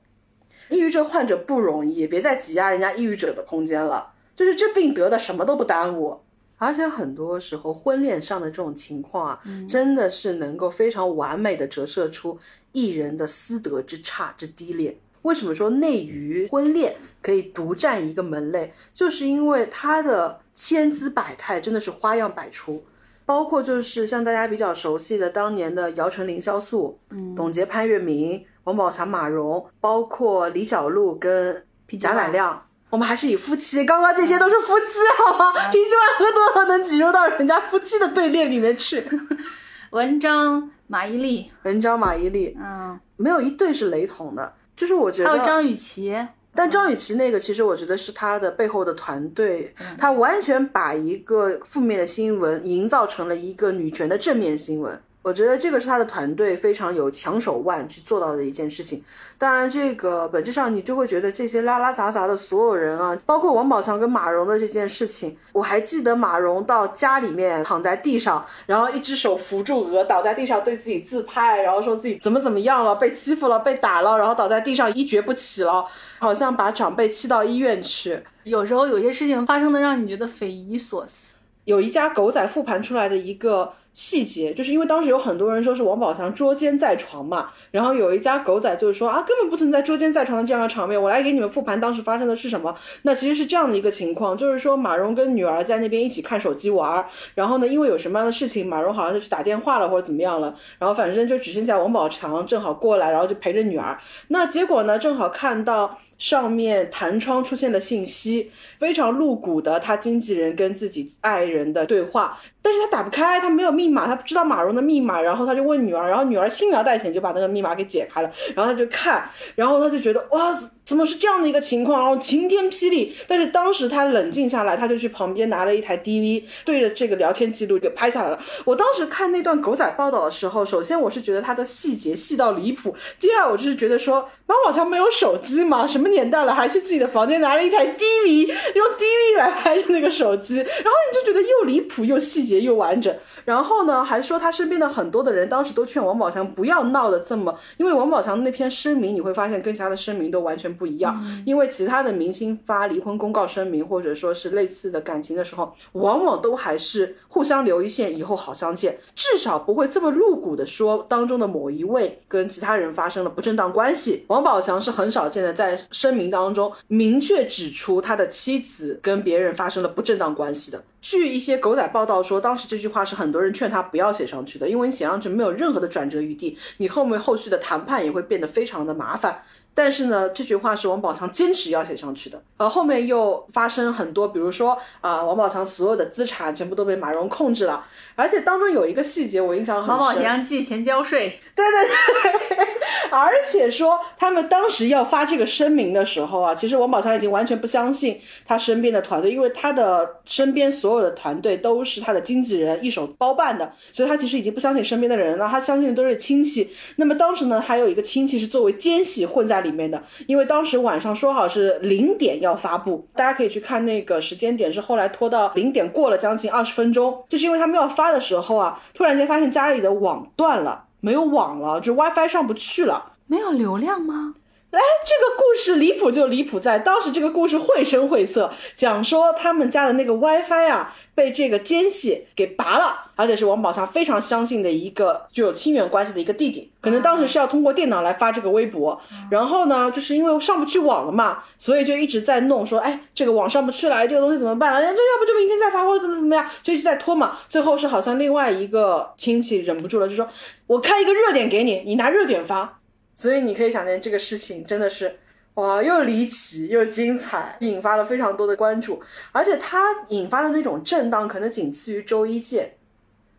[0.69, 4.13] 抑郁症患者不容易，别再挤压人家抑郁者的空间了。
[4.37, 6.21] 就是这病得的什么都不耽误。”
[6.59, 12.37] 而且很多时候，婚恋上的这种情况啊，真的是能够非常完美的折射出
[12.73, 14.95] 艺人的私德之差之低劣。
[15.23, 18.71] 为什么说内娱婚恋可以独占一个门类？
[18.93, 22.83] 就是因为它的千姿百态真的是花样百出，
[23.25, 31.63] 包括就是像大家比较熟悉的当年的姚晨、凌潇肃，嗯，董洁、潘粤明，王宝强、马蓉，包括李小璐跟
[31.99, 32.65] 贾乃亮。
[32.89, 35.51] 我们还是以夫妻，刚刚这些都是夫妻，好吗？
[35.71, 39.03] 脾气万和多能挤入到人家夫妻的队列里面去。
[39.91, 44.53] 文章、马伊琍，文章、马伊琍，嗯，没有一对是雷同的。
[44.75, 54.99] 就是我觉得还有张雨绮，但张雨绮那个，其实我觉得是她的背后的团队，她完全把一个负面的新闻营造成了一个女权的正面新闻。
[55.21, 59.03] 我觉得这个是他的团队非常有强手腕去做到的一件事情。
[59.37, 75.85] 当然，这个本质上你就会觉得这些拉拉杂杂的所有人啊，包括王宝强跟马蓉的这件事情，我还记得马蓉到家里面躺在地上，然后一只手扶住额，倒在地上对自己自拍，然后说自己怎么怎么样了，被欺负了，被打了，然后倒在地上一蹶不起了，
[76.19, 78.23] 好像把长辈气到医院去。
[78.43, 81.35] 有时候有些事情发生的让你觉得匪夷所思。
[81.65, 83.73] 有一家狗仔复盘出来的一个。
[83.93, 92.73] 细节就是因为当时有很多人说是王宝强捉奸在床嘛，然后有一家狗仔就是说啊，根本不存在捉奸在床的这样的场面，我来给你们复盘当时发生的是什么。
[93.01, 103.97] 那其实是这样的一个情况，就是说马蓉跟女儿在那边一起看手机玩，然后呢，因为有什么样的事情，马蓉好像就去打电话了或者怎么样了，然后反正就只剩下王宝强正好过来，然后就陪着女儿。
[104.29, 105.97] 那结果呢，正好看到。
[106.19, 120.55] 上面弹窗出现的信息，非常露骨的他经纪人跟自己爱人的对话，但是他打不开，他没有密码，他不知道马蓉的密码，然后他就问女儿，然后女儿轻描淡写就把那个密码给解开了，然后他就看，然后他就觉得哇。
[120.89, 121.99] 怎么是这样的一个情况？
[121.99, 128.39] 然后晴天霹雳，但是当时他冷静下来，他就去旁边拿了一台 DV，对着这个聊天记录给拍下来了。
[128.65, 143.15] 我当时看那段狗仔报道的时候，首先我是觉得他的细节细到离谱，第二我就是觉得说马宝强没有手机嘛，什么年代了还去自己的房间拿了一台 DV，用 DV 来拍那个手机，然后你就觉得又离谱又细节又完整。
[143.45, 150.78] 然后呢，还说他身边的很多的人当时都劝王宝强不要闹得这么，因为王宝强那篇声明你会发现跟其他的声明都完全。
[150.79, 164.23] 不一样，因为其他的明星发离婚公告声明，或者说是类似的感情的时候，往往都还是互相留一线，以后好相见，至少不会这么露骨的说当中的某一位跟其他人发生了不正当关系。
[164.27, 170.81] 王宝强是很少见的，在声明当中明确指出他的妻子跟别人发生了不正当关系的。
[171.01, 179.41] 据一些狗仔报道说，当时这句话是很多人劝他不要写上去的，因为你写上去没有任何的转折余地，你后面后续的谈判也会变得非常的麻烦。
[179.81, 182.43] 但是呢，这句话是王宝强坚持要写上去的。
[182.57, 189.97] 呃，后面又发生很多，比如说啊，王宝强所有的资产全部都被马蓉控制了，而且当中有一个细节我印象很深。
[189.97, 191.39] 王宝强寄钱交税。
[191.55, 192.67] 对对对。
[193.11, 206.69] 而且说他们当时要发这个声明的时候啊，其实王宝强已经完全不相信他身边的团队，因为他的身边所有的团队都是他的经纪人一手包办的，所以他其实已经不相信身边的人了，他相信的都是亲戚。
[206.97, 220.85] 那么当时呢，还有一个亲戚是作为奸细混在里里面的，因为当时晚上说好是零点要发布，大家可以去看那个时间点是后来拖到零点过了将近二十分钟，就是因为他们要发的时候啊，突然间发现家里的网断了。
[221.01, 224.35] 没有网了，就 WiFi 上不去了，没有流量吗？
[224.71, 239.01] 哎，这个故事离谱就离谱在当时这个故事绘声绘色，讲说他们家的那个 WiFi 啊被这个奸细给拔了，而且是王宝强非常相信的一个具有亲缘关系的一个弟弟，可能当时是要通过电脑来发这个微博，
[239.31, 244.81] 然后呢，就是因为上不去网了嘛，所以就一直在弄，说哎，这个网上不去了，这个东西怎么办了？
[244.83, 247.39] 要不就明天再发或者怎么怎么样，就一直在拖嘛。
[247.49, 250.27] 最后是好像另外一个亲戚忍不住了，就说
[250.67, 252.78] 我开一个热点给你，你拿热点发。
[253.19, 255.19] 所以你可以想见，这个事情真的是，
[255.55, 259.03] 哇，又离奇又精彩，引发了非常多的关注，
[259.33, 262.75] 而且它引发的那种震荡，可能仅次于周一见。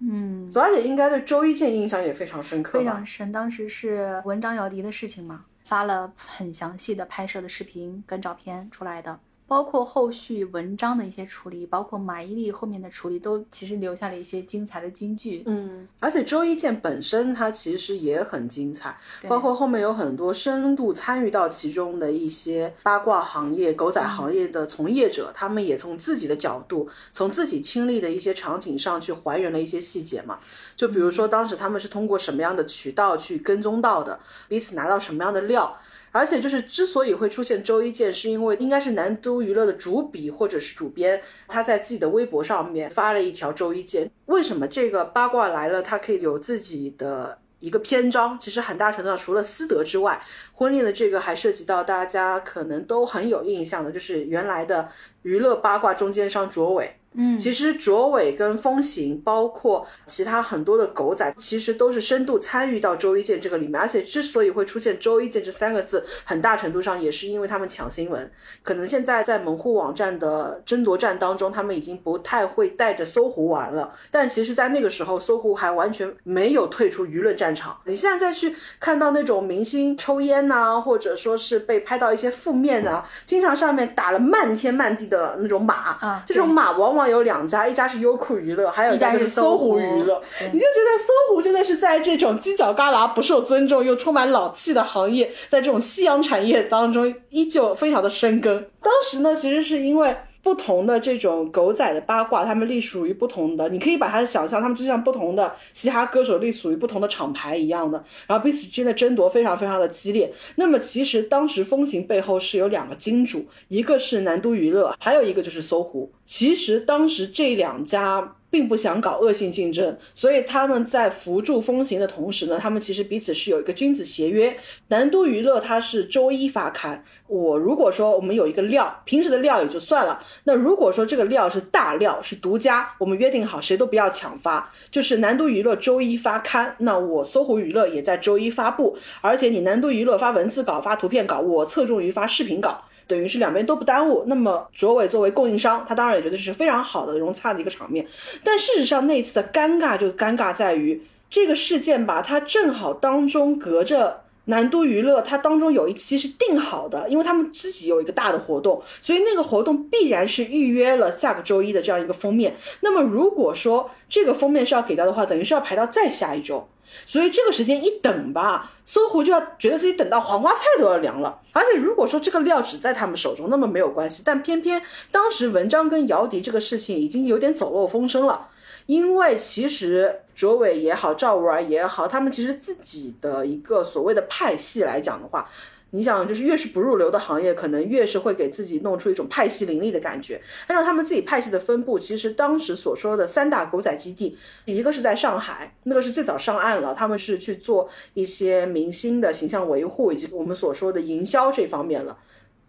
[0.01, 3.33] 嗯，左小姐应该对周一见印象也非常深刻，非常深。
[3.33, 9.19] 当时是文章姚笛的事情嘛，发了很详细的拍摄的视频跟照片出来的。
[9.51, 15.43] 包括后续文章的一些处理，包括马伊琍后面的处理，都其实留下了一些精彩的金句。
[15.47, 18.97] 嗯，而且周一健本身他其实也很精彩，
[19.27, 30.39] 包括后面有很多深度参与到其中的一些八卦行业、狗仔行业的从业者，他们也从自己的角度，从自己亲历的一些场景上去还原了一些细节嘛。
[30.77, 35.77] 就比如说当时他们是通过什么样的渠道去跟踪到的，彼此拿到什么样的料。
[36.13, 44.11] 而且就是之所以会出现周一见，是因为应该是南都娱乐的主笔或者是主编，他在自己的微博上面发了一条周一见。
[44.27, 48.39] 为什么这个八卦来了，他可以有自己的一个篇章？
[48.39, 50.21] 其实很大程度上，除了私德之外，
[50.53, 54.89] 婚恋的这个还涉及到大家可能都很有印象的，就是原来的
[55.23, 56.97] 娱乐八卦中间商卓伟。
[57.15, 63.81] 嗯，其实卓伟跟风行，包括其他很多的狗仔，其实都是深度参与到周一健这个里面。
[63.81, 68.31] 而且之所以会出现周一健这三个字，很大程度上也是因为他们抢新闻。
[68.63, 73.93] 可能现在在门户网站的争夺战当中，他们已经不太会带着搜狐玩了。
[74.11, 77.77] 但其实，在那个时候，搜狐还完全没有退出舆论战场。
[77.87, 90.21] 你现在再去看到那种明星抽烟呐、或者说是被拍到一些负面的、啊，经常上面打了漫天漫地的那种马啊这种马往往有两家，一家是优酷娱乐，还有一家就是搜狐娱乐。
[90.53, 98.67] 你就觉得搜狐真的是在这种犄角旮旯、不受尊重又充满老气的行业，在这种夕阳产业当中，依旧非常的深耕。
[98.83, 100.17] 当时呢，其实是因为。
[100.43, 110.33] 不同的这种狗仔的八卦，他们隶属于不同的，你可以把它想象，他们就像不同的嘻哈歌手隶属于不同的厂牌一样的，然后彼此之间的争夺非常非常的激烈。
[110.57, 116.11] 那么其实当时风行背后是有两个金主，一个是南都娱乐，还有一个就是搜狐。
[116.25, 118.37] 其实当时这两家。
[118.51, 124.57] 并不想搞恶性竞争，所以他们在扶助风行的同时呢，他们其实彼此是有一个君子协约。
[124.89, 142.83] 南都娱乐它是周一发刊，我如果说我们有一个料，平时的料也就算了，那如果说这个料是大料，是独家，我们约定好谁都不要抢发，就是南都娱乐周一发刊，那我搜狐娱乐也在周一发布，而且你南都娱乐发文字稿、发图片稿，我侧重于发视频稿。
[143.11, 144.25] 等于是两边都不耽误。
[144.29, 148.07] 那么卓伟作为供应商，他当然也觉得这是非常好的融洽的一个场面。
[148.45, 162.57] 但事实上，那一次的尴尬就尴尬在于这个事件吧，它正好当中隔着南都娱乐，它当中有一期是定好的，因为他们自己有一个大的活动，所以那个活动必然是预约了下个周一的这样一个封面。
[162.81, 166.67] 那么如果说这个封面是要给到的话，等于是要排到再下一周。
[167.07, 171.41] 所以这个时间一等吧，搜狐就要觉得自己等到黄花菜都要凉了。
[171.53, 174.23] 而且如果说这个料只在他们手中，那么没有关系。
[174.25, 178.49] 但偏偏当时文章跟姚笛这个事情已经有点走漏风声了，
[178.87, 185.49] 因为其实卓伟也好，赵五儿也好，他们其实自己的一个所谓的派系来讲的话。
[185.93, 190.41] 你想，就是越是不入流的行业，可能越是会给自己弄出一种派系林立的感觉。
[190.69, 202.17] 按照他们自己派系的分布，其实当时所说的三大狗仔基地，一个是在上海，那个是最早上岸了，他们是去做一些明星的形象维护以及我们所说的营销这方面了。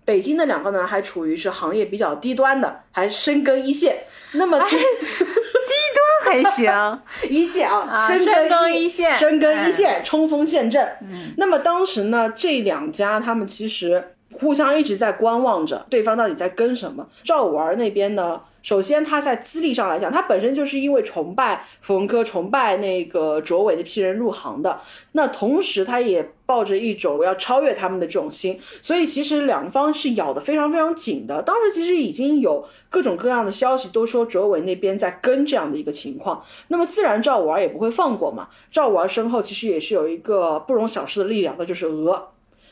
[0.03, 3.97] 北京的两个呢，还处于是行业比较低端的，还深耕一线。
[4.33, 10.85] 那么低端，还行， 一线啊，啊深深耕一一线深耕一哎线，冲锋陷阵。
[11.01, 17.05] 嗯，那么当时呢，这两家他们其实互相一直在观望着对方到底在跟什么。
[17.23, 24.79] 赵五儿那边呢，首先他在资历上来讲，他本身就是因为崇拜符文科、崇拜那个卓伟那批人入行的，
[25.13, 31.41] 那同时他也抱着一种要超越他们的这种心，所以其实两方是咬得非常非常紧的。
[31.41, 38.49] 当时其实已经有各种各样的消息都说卓伟那边在跟这样的一个情况，那么自然赵五儿也不会放过嘛。
[38.71, 42.29] 赵五儿身后其实也是有一个不容小视的力量，那就是鹅。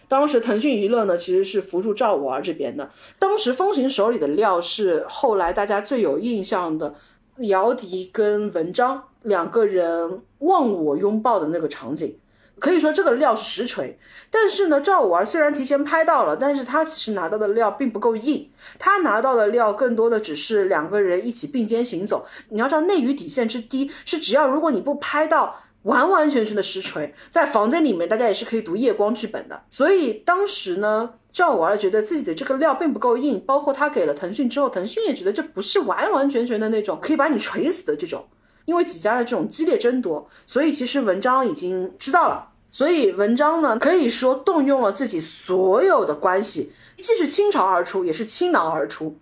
[0.10, 2.90] 当时腾讯娱乐呢，其实是扶助赵五儿这边的。
[3.18, 6.94] 当时风行手里的料是后来大家最有印象的，
[7.38, 12.18] 姚笛跟文章两个人忘我拥抱的那个场景。
[12.58, 13.98] 可以说这个料是实锤，
[14.30, 22.26] 但是呢，赵五儿虽然提前拍到了，但是他其实拿到的料并不够硬，他拿到的料更多的只是两个人一起并肩行走。
[22.50, 29.62] 你要知道内娱底线之低，是只要如果你不拍到完完全全的实锤，在房间里面大家也是可以读夜光剧本的。
[29.70, 38.26] 所以当时呢，赵五儿觉得自己的这个料并不够硬，包括他给了腾讯之后，腾讯也觉得这不是完完全全的那种可以把你锤死的这种。
[38.66, 42.50] 因为几家的这种激烈争夺，所以其实文章已经知道了。
[42.70, 49.18] 所以文章呢，可以说动用了自己所有的关系，既是倾巢而出，也是倾囊而出。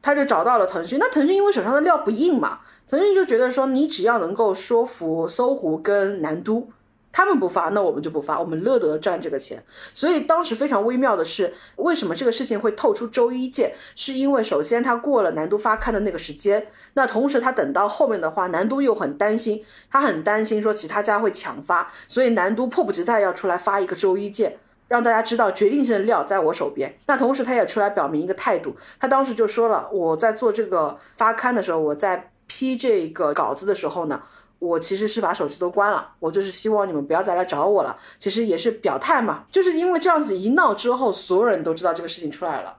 [0.00, 6.68] 他就找到了腾讯，那腾讯因为手上的料不硬嘛，腾讯就觉得说，你只要能够说服搜狐跟南都，
[7.10, 9.62] 他们不发，那我们就不发，我们乐得赚这个钱。
[9.92, 13.74] 所以当时非常微妙的是，为什么这个事情会透出周一见？
[13.96, 24.58] 是因为首先他过了南都发刊的那个时间，那同时他等到后面的话，南都又很担心，他很担心说其他家会抢发，所以南都迫不及待要出来发一个周一见。
[24.88, 26.98] 让大家知道决定性的料在我手边。
[27.06, 28.74] 那同时，他也出来表明一个态度。
[28.98, 34.20] 他当时就说了，我在做这个发刊的时候，我在批这个稿子的时候呢，
[34.58, 37.96] 我其实是把手机都关了，我就是希望你们不要再来找我了。
[38.18, 42.76] 其实也是表态嘛，就是因为这样子一闹之后，所有人都知道这个事情出来了。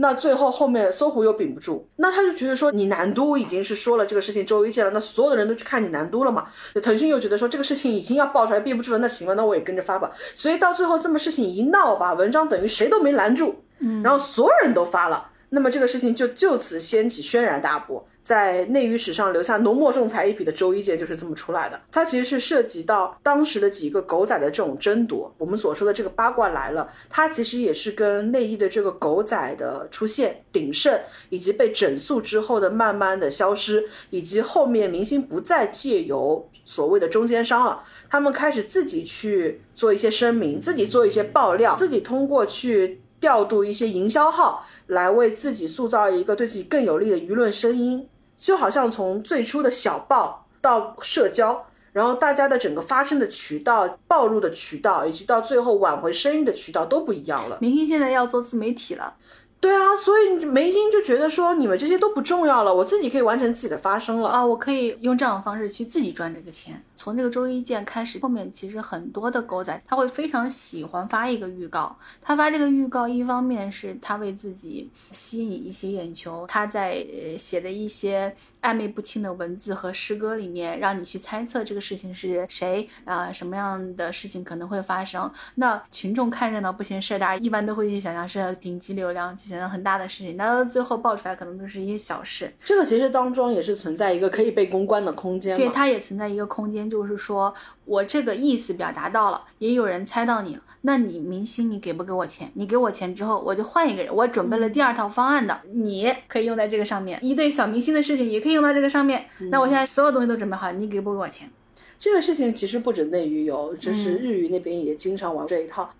[0.00, 6.46] 那最后后面搜狐又顶不住，那他就觉得说你南都已经是说了这个事情周一见了，那所有的人都去看你南都了嘛。
[6.82, 10.10] 腾讯又觉得说这个事情已经要爆出来，憋不住了，那行了，那我也跟着发吧。
[10.34, 15.28] 所以到最后这么事情一闹吧，文章等于谁都没拦住，嗯，然后所有人都发了。
[15.50, 18.06] 那么这个事情就就此掀起轩然大波。
[18.22, 21.80] 在内娱史上留下浓墨重彩一笔的周一健就是这么出来的。
[21.90, 25.34] 它其实是涉及到当时的几个狗仔的这种争夺。
[25.38, 43.00] 我们所说的这个八卦来了，它其实也是跟内衣的这个狗仔的出现鼎盛，以及被整肃之后的慢慢的消失，以及后面明星不再借由所谓的中间商了，他们开始自己去做一些声明，自己做一些爆料，自己通过去。
[43.20, 57.58] 调度一些营销号来为自己塑造一个对自己更有利的舆论声音，就好像从最初的小报到社交，然后大家的整个发声的渠道、暴露的渠道，以及到最后挽回声誉的渠道都不一样了。
[57.60, 59.14] 明星现在要做自媒体了。
[59.60, 66.82] 对啊，所以梅心就觉得说你们这些都不重要了，我自己可以完成自己的发声了啊，我可以用这样的方式去自己赚这个钱。
[66.96, 77.04] 从这个周一见开始，后面其实很多的狗仔他会非常喜欢发一个预告，他发这个预告一方面是他为自己吸引一些眼球，他在
[77.38, 85.30] 写的一些暧昧不清的文字和诗歌里面，让你去猜测这个事情是谁啊，什么样的事情可能会发生。
[85.54, 89.36] 那群众看热闹不嫌事儿大，一般都会去想象是顶级流量。
[89.50, 92.52] 显得很大的事情，但到最后爆出来可能都是一些小事。
[92.64, 95.56] 这个其实当中也是存在一个可以被公关的空间。
[95.56, 97.52] 对，它也存在一个空间，就是说
[97.84, 100.62] 我这个意思表达到了，也有人猜到你了。
[100.82, 102.50] 那你明星，你给不给我钱？
[102.54, 104.14] 你给我钱之后，我就换一个人。
[104.14, 107.18] 我准备了第二套方案的，你可以用在这个上面。
[107.20, 109.26] 一对小明星的事情也可以用到这个上面。
[109.50, 111.50] 那我现在所有东西都准备好，你给不给我钱？
[111.98, 115.90] 这个事情其实不止内娱有，就是日娱那边也经常玩这一套。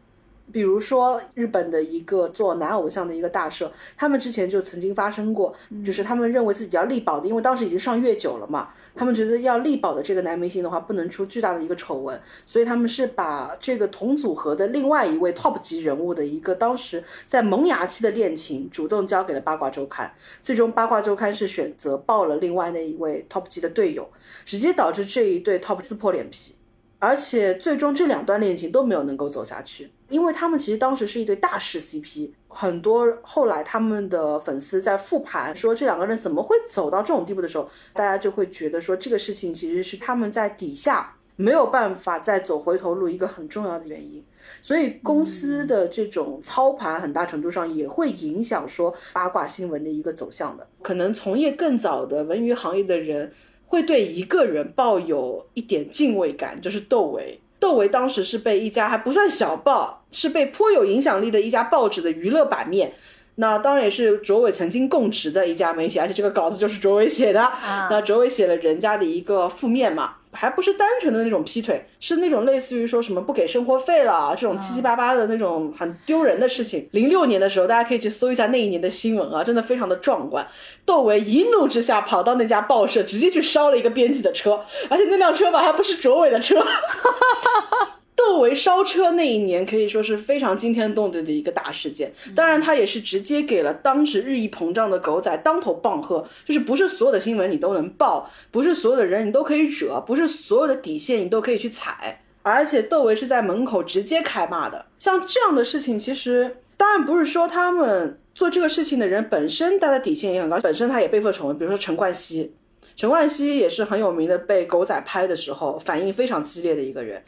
[0.52, 24.08] 比如说，日本的一个做男偶像的一个大社，他们之前就曾经发生过，就是他们认为自己要力保的，因为当时已经上月九了嘛，他们觉得要力保的这个男明星的话，不能出巨大的一个丑闻，所以他们是把这个同组合的另外一位 top 级人物的一个当时在萌芽期的恋情，主动交给了八卦周刊，最终八卦周刊是选择爆了另外那一位 top 级的队友，
[24.44, 26.54] 直接导致这一对 top 撕破脸皮。
[27.00, 44.22] 而且最终这两段恋情都没有能够走下去，因为他们其实当时是一对大势 CP，很多后来他们的粉丝在复盘说这两个人怎么会走到这种地步的时候，大家就会觉得说这个事情其实是他们在底下没有办法再走回头路一个很重要的原因。
[44.60, 50.66] 所以公司的这种操盘很大程度上也会影响说八卦新闻的一个走向的。
[50.82, 53.32] 可能从业更早的文娱行业的人。
[53.70, 57.40] 会对一个人抱有一点敬畏感，就是窦唯。
[57.60, 62.94] 窦唯当时是被一家还不算小报，是被颇有影响力的一家报纸的娱乐版面。
[63.36, 67.40] 那当然也是卓伟曾经供职的一家媒体，而且这个稿子就是卓伟写的。
[67.88, 70.16] 那卓伟写了人家的一个负面嘛。
[70.32, 76.88] 还不是单纯的那种劈腿，是那种类似于说什么不给生活费了这种七七八八的那种很丢人的事情。
[76.92, 80.46] 零六年的时候，大家可以去搜一下那一年的新闻啊，真的非常的壮观。
[80.84, 86.60] 窦唯一怒之下跑到那家报社，直接去烧了一个编辑的车，而且那辆车吧还不是卓伟的车。
[86.60, 104.84] 哈哈哈哈窦唯烧车那一年可以说是非常惊天动地的一个大事件，当然他也是直接给了当时日益膨胀的狗仔当头棒喝，就是不是所有的新闻你都能报，不是所有的人你都可以惹，不是所有的底线你都可以去踩，而且窦唯是在门口直接开骂的。
[104.98, 112.54] 像这样的事情，其实当然不是说他们做这个事情的人本身他的底线也很高，本身他也背负丑闻，比如说陈冠希，
[112.96, 117.22] 陈冠希也是很有名的，被狗仔拍的时候反应非常激烈的一个人。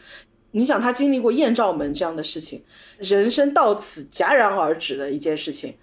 [0.52, 2.62] 你想他经历过艳照门这样的事情，
[2.98, 5.74] 人生到此戛然而止的一件事情，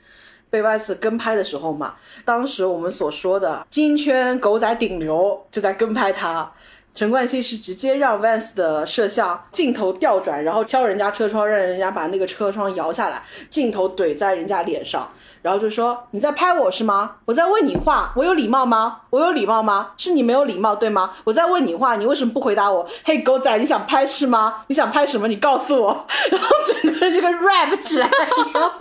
[0.49, 6.51] 被外次跟拍的时候嘛，当时我们所说的金圈狗仔顶流就在跟拍他。
[6.95, 15.09] 陈冠希是直接让 Vans 的摄像镜头调转，然后敲人家车窗，让人家把那个车窗摇下来，镜头怼在人家脸上，
[15.41, 17.17] 然后就说：“你在拍我是吗？
[17.23, 19.01] 我在问你话，我有礼貌吗？
[19.11, 19.91] 我有礼貌吗？
[19.95, 21.11] 是你没有礼貌对吗？
[21.23, 22.85] 我在问你话，你为什么不回答我？
[23.05, 24.63] 嘿，狗仔，你想拍是吗？
[24.67, 25.29] 你想拍什么？
[25.29, 28.71] 你告诉我。”然后整个人就跟 rap 起来一样。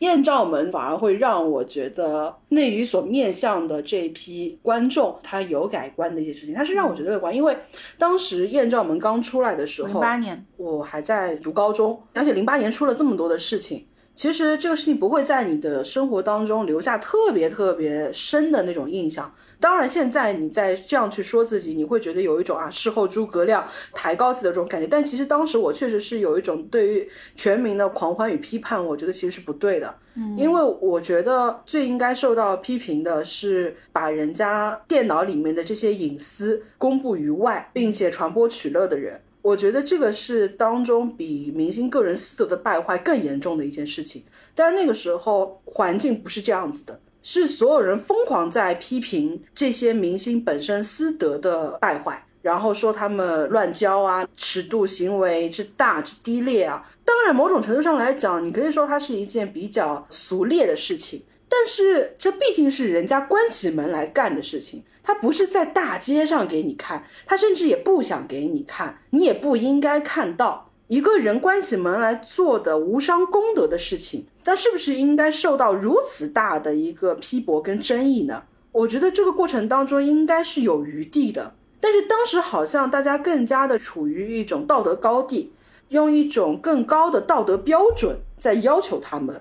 [0.00, 7.34] 艳照门反而会让我觉得内娱所面向的这一批观众，他有改观的一些事情，他是让我觉得乐观。
[7.34, 7.56] 因为
[7.98, 13.86] 当时艳照门刚出来的时候，零八年我还在读高中，而且零八年出了这么多的事情。
[14.16, 19.32] 其实这个事情不会在你的生活当中留下特别特别深的那种印象。
[19.60, 24.86] 当然，现在你再这样去说自己，你会觉得有一种啊事后诸葛亮抬高自己的这种感觉。
[24.86, 29.94] 但其实当时我确实是有一种对于全民的狂欢与批判，我觉得其实是不对的。
[30.14, 39.20] 嗯，因为我觉得最应该受到批评的是把人家电脑里面的这些隐私公布于外，并且传播取乐的人。
[39.46, 44.24] 我觉得这个是当中比明星个人私德的败坏更严重的一件事情，
[44.56, 46.98] 但那个时候环境不是这样子的。
[47.22, 52.24] 是所有人疯狂在批评这些明星本身私德的败坏。
[52.42, 56.88] 然后说他们乱交啊，尺度行为之大之低劣啊。
[57.04, 61.22] 当然，某种程度上来讲，你可以说它是一件比较俗劣的事情。
[61.48, 74.26] 但是这毕竟是人家关起门来干的事情，他不是在大街上给你看，他甚至也不想给你看，你也不应该看到一个人关起门来做的无伤功德的事情。
[74.42, 78.42] 但是不是应该受到如此大的一个批驳跟争议呢？
[78.72, 81.54] 我觉得这个过程当中应该是有余地的。
[81.80, 85.52] 但是当时好像大家更加的处于一种道德高地，
[85.90, 89.40] 用一种更高的道德标准在要求他们。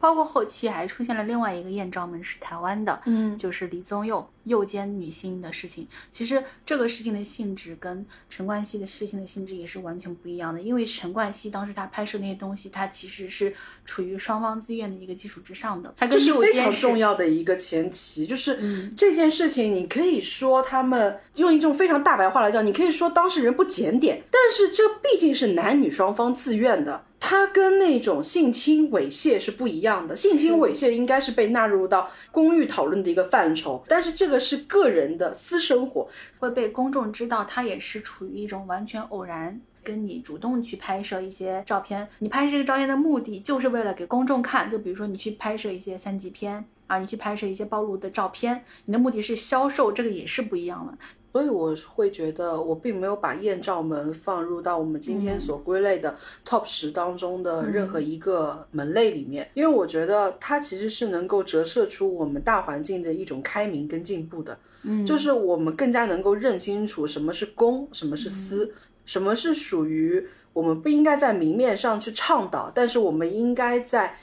[0.00, 5.86] 包括后期还出现了另外一个艳照门是台湾的，嗯，就是李宗佑诱奸女性的事情。
[6.10, 10.60] 其实这个事情的性质跟陈冠希的事情的性质也是完全不一样的。
[10.60, 13.52] 因为陈冠希当时他拍摄那些东西，他其实是
[13.84, 15.94] 处于双方自愿的一个基础之上的。
[16.00, 27.04] 这是非常重要的一个前提，就是这件事情，你可以说他们用一种非常大白话来讲，你可以说当事人不检点，但是这毕竟是男女双方自愿的。
[27.20, 36.08] 他跟那种性侵猥亵是不一样的，性侵猥亵应该是被纳入到公寓讨论的一个范畴，但是这个是个人的私生活，
[36.38, 50.98] 会被公众知道，他也是处于一种完全偶然，跟你主动去拍摄一些照片，你拍摄这个照片的目的就是为了给公众看，就比如说你去拍摄一些三级片啊，你去拍摄一些暴露的照片，你的目的是销售，这个也是不一样的。
[51.30, 64.58] 所以我会觉得，我并没有把艳照门放入到我们今天所归类的 top 十当中的任何一个门类里面，因为我觉得它其实是能够折射出我们大环境的一种开明跟进步的。
[64.84, 68.72] 嗯，就是我们更加能够认清楚什么是公，什么是私，
[69.04, 74.16] 什么是属于我们不应该在明面上去倡导，但是我们应该在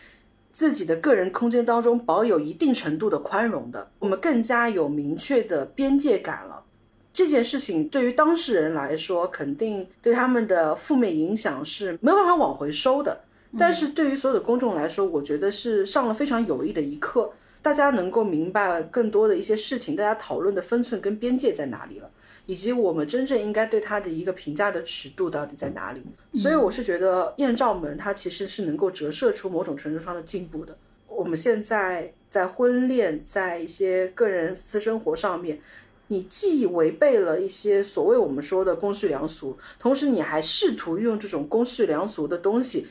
[0.52, 3.92] 自己的个人空间当中保有一定程度的宽容的。
[4.00, 6.64] 我们更加有明确的边界感了。
[7.16, 13.22] 这件事情对于当事人来说，肯定对他们的负面影响是没有办法往回收的。
[13.58, 17.32] 但是对于所有的公众来说，我觉得是上了非常有益的一课。
[17.62, 22.12] 大家能够明白更多的一些事情，大家讨论的分寸跟边界在哪里了，
[22.48, 26.02] 以及我们真正应该对他的一个评价的尺度到底在哪里。
[26.34, 30.78] 所以我是觉得艳照门它其实是能够折射出某种程度上的进步的。
[31.08, 35.62] 我们现在在婚恋，在一些个人私生活上面。
[36.08, 42.88] 你既违背了一些所谓我们说的公序良俗，同时你还试图用这种公序良俗的东西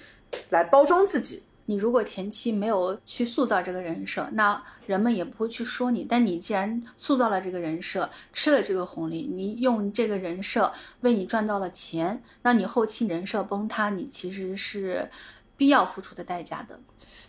[0.50, 1.42] 来包装自己。
[1.66, 6.04] 你如果前期没有去塑造这个人设，那人们也不会去说你。
[6.04, 15.08] 但你既然塑造了这个人设，吃了这个红利，你用这个人设为你赚到了钱，那你后期人设崩塌，你其实是
[15.56, 16.78] 必要付出的代价的。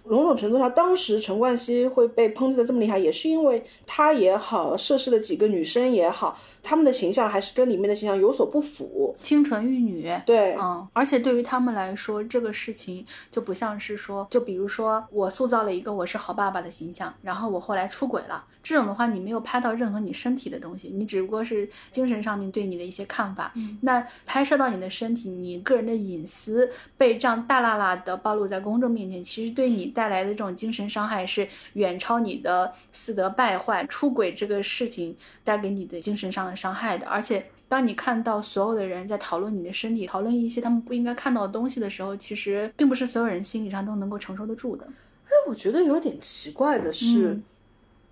[0.08, 6.38] 某种程度上，当时陈冠希会被抨击的这么厉害，也是因为他也好，涉事的几个女生也好。
[6.68, 10.12] 他们的形象还是跟里面的形象有所不符，清纯玉女。
[10.26, 23.52] 对，嗯，而且对于他们来说，这个事情就不像是说，就比如说我塑造了一个我是好爸爸的形象，然后我后来出轨了，这种的话，你没有拍到任何你身体的东西，你只不过是精神上面对你的一些看法。
[23.56, 35.16] 嗯那拍摄到你的身体，你个人的隐私被这样大辣辣的暴露在公众面前，其实对你带来的这种精神伤害是远超你的私德败坏、出轨这个事情
[35.46, 36.54] 带给你的精神上的。
[36.56, 44.84] 伤害的，而且当你看到所有的人在讨论你的身体，讨论一些他们不应该看到的东西的时候，其实并不是所有人心理上都能够承受得住的。
[45.26, 47.40] 哎，我觉得有点奇怪的是，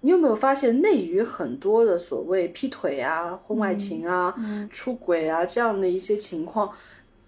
[0.01, 4.35] 你有没有发现内娱很多的所谓劈腿啊、婚外情啊、
[4.69, 6.69] 出轨啊这样的一些情况，